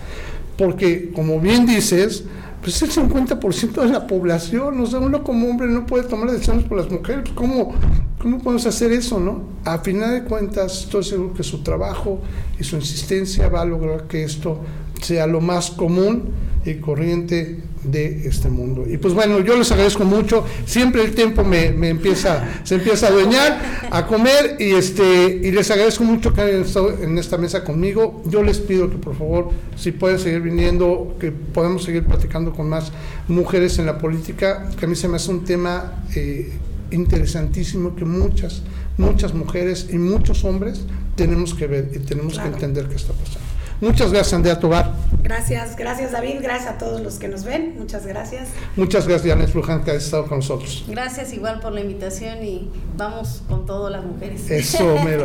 Porque, 0.58 1.10
como 1.14 1.40
bien 1.40 1.64
dices, 1.64 2.24
pues 2.62 2.82
el 2.82 2.90
50% 2.90 3.82
de 3.82 3.88
la 3.88 4.06
población, 4.06 4.78
o 4.80 4.86
sea, 4.86 4.98
uno 4.98 5.24
como 5.24 5.48
hombre 5.48 5.66
no 5.68 5.86
puede 5.86 6.04
tomar 6.04 6.30
decisiones 6.30 6.64
por 6.64 6.76
las 6.76 6.90
mujeres. 6.90 7.30
¿Cómo, 7.34 7.74
¿Cómo 8.20 8.38
podemos 8.38 8.66
hacer 8.66 8.92
eso, 8.92 9.18
no? 9.18 9.44
A 9.64 9.78
final 9.78 10.12
de 10.12 10.24
cuentas, 10.24 10.82
estoy 10.82 11.02
seguro 11.04 11.32
que 11.32 11.42
su 11.42 11.62
trabajo 11.62 12.20
y 12.58 12.64
su 12.64 12.76
insistencia 12.76 13.48
va 13.48 13.62
a 13.62 13.64
lograr 13.64 14.04
que 14.06 14.24
esto 14.24 14.60
sea 15.00 15.26
lo 15.26 15.40
más 15.40 15.70
común 15.70 16.49
y 16.64 16.74
corriente 16.74 17.58
de 17.84 18.28
este 18.28 18.50
mundo. 18.50 18.84
Y 18.88 18.98
pues 18.98 19.14
bueno, 19.14 19.40
yo 19.40 19.56
les 19.56 19.70
agradezco 19.72 20.04
mucho, 20.04 20.44
siempre 20.66 21.02
el 21.02 21.14
tiempo 21.14 21.42
me, 21.44 21.66
empieza, 21.88 22.60
se 22.64 22.74
empieza 22.74 23.06
a 23.06 23.08
adueñar, 23.10 23.88
a 23.90 24.06
comer, 24.06 24.56
y 24.58 24.72
este, 24.72 25.40
y 25.42 25.50
les 25.50 25.70
agradezco 25.70 26.04
mucho 26.04 26.32
que 26.34 26.42
hayan 26.42 26.62
estado 26.62 27.02
en 27.02 27.16
esta 27.18 27.38
mesa 27.38 27.64
conmigo. 27.64 28.22
Yo 28.26 28.42
les 28.42 28.58
pido 28.58 28.90
que 28.90 28.96
por 28.96 29.16
favor, 29.16 29.50
si 29.76 29.92
pueden 29.92 30.18
seguir 30.18 30.40
viniendo, 30.40 31.16
que 31.18 31.32
podamos 31.32 31.84
seguir 31.84 32.04
platicando 32.04 32.52
con 32.52 32.68
más 32.68 32.92
mujeres 33.28 33.78
en 33.78 33.86
la 33.86 33.98
política, 33.98 34.68
que 34.78 34.84
a 34.84 34.88
mí 34.88 34.96
se 34.96 35.08
me 35.08 35.16
hace 35.16 35.30
un 35.30 35.44
tema 35.44 36.04
eh, 36.14 36.52
interesantísimo 36.90 37.94
que 37.96 38.04
muchas, 38.04 38.62
muchas 38.98 39.32
mujeres 39.32 39.88
y 39.90 39.96
muchos 39.96 40.44
hombres 40.44 40.82
tenemos 41.16 41.54
que 41.54 41.66
ver 41.66 41.90
y 41.94 41.98
tenemos 42.00 42.38
que 42.38 42.46
entender 42.46 42.86
qué 42.88 42.96
está 42.96 43.12
pasando. 43.12 43.49
Muchas 43.80 44.12
gracias, 44.12 44.34
Andrea 44.34 44.58
Tobar. 44.58 44.92
Gracias, 45.22 45.76
gracias, 45.76 46.12
David. 46.12 46.36
Gracias 46.42 46.74
a 46.74 46.78
todos 46.78 47.00
los 47.00 47.18
que 47.18 47.28
nos 47.28 47.44
ven. 47.44 47.76
Muchas 47.78 48.04
gracias. 48.04 48.48
Muchas 48.76 49.06
gracias, 49.06 49.32
Janet 49.32 49.50
Fluján, 49.50 49.84
que 49.84 49.92
ha 49.92 49.94
estado 49.94 50.26
con 50.26 50.38
nosotros. 50.38 50.84
Gracias 50.88 51.32
igual 51.32 51.60
por 51.60 51.72
la 51.72 51.80
invitación 51.80 52.42
y 52.44 52.68
vamos 52.96 53.42
con 53.48 53.64
todas 53.64 53.92
las 53.92 54.04
mujeres. 54.04 54.50
Eso, 54.50 54.96
mero. 55.04 55.24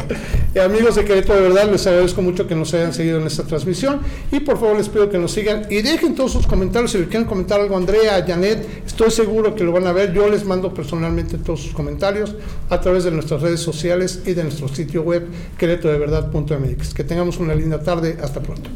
y 0.54 0.60
amigos 0.60 0.96
de 0.96 1.06
Querétaro, 1.06 1.42
de 1.42 1.50
verdad, 1.50 1.72
les 1.72 1.86
agradezco 1.88 2.22
mucho 2.22 2.48
que 2.48 2.56
nos 2.56 2.74
hayan 2.74 2.94
seguido 2.94 3.20
en 3.20 3.28
esta 3.28 3.44
transmisión 3.44 4.02
y 4.32 4.40
por 4.42 4.60
favor 4.60 4.78
les 4.78 4.90
pido 4.90 5.10
que 5.10 5.18
nos 5.18 5.32
sigan 5.32 5.66
y 5.70 5.82
dejen 5.82 6.16
todos 6.16 6.32
sus 6.32 6.46
comentarios. 6.46 6.92
Si 6.92 7.00
le 7.00 7.08
quieren 7.08 7.28
comentar 7.28 7.60
algo 7.60 7.76
a 7.76 7.80
Andrea, 7.80 8.16
a 8.16 8.26
Janet, 8.26 8.86
estoy 8.86 9.12
seguro 9.12 9.56
que 9.56 9.64
lo 9.64 9.72
van 9.72 9.88
a 9.88 9.92
ver. 9.92 10.14
Yo 10.14 10.30
les 10.30 10.46
mando 10.46 10.74
personalmente 10.74 11.38
todos 11.38 11.62
sus 11.62 11.74
comentarios 11.74 12.36
a 12.70 12.80
través 12.80 13.04
de 13.04 13.12
nuestras 13.12 13.42
redes 13.42 13.60
sociales 13.60 14.22
y 14.26 14.34
de 14.34 14.44
nuestro 14.44 14.68
sitio 14.68 15.02
web 15.02 15.28
queretodeverdad.mx. 15.58 16.94
Que 16.94 17.04
tengamos 17.04 17.38
una 17.40 17.56
linda 17.56 17.82
tarde. 17.82 18.18
Hasta 18.22 18.45
pronto. 18.46 18.70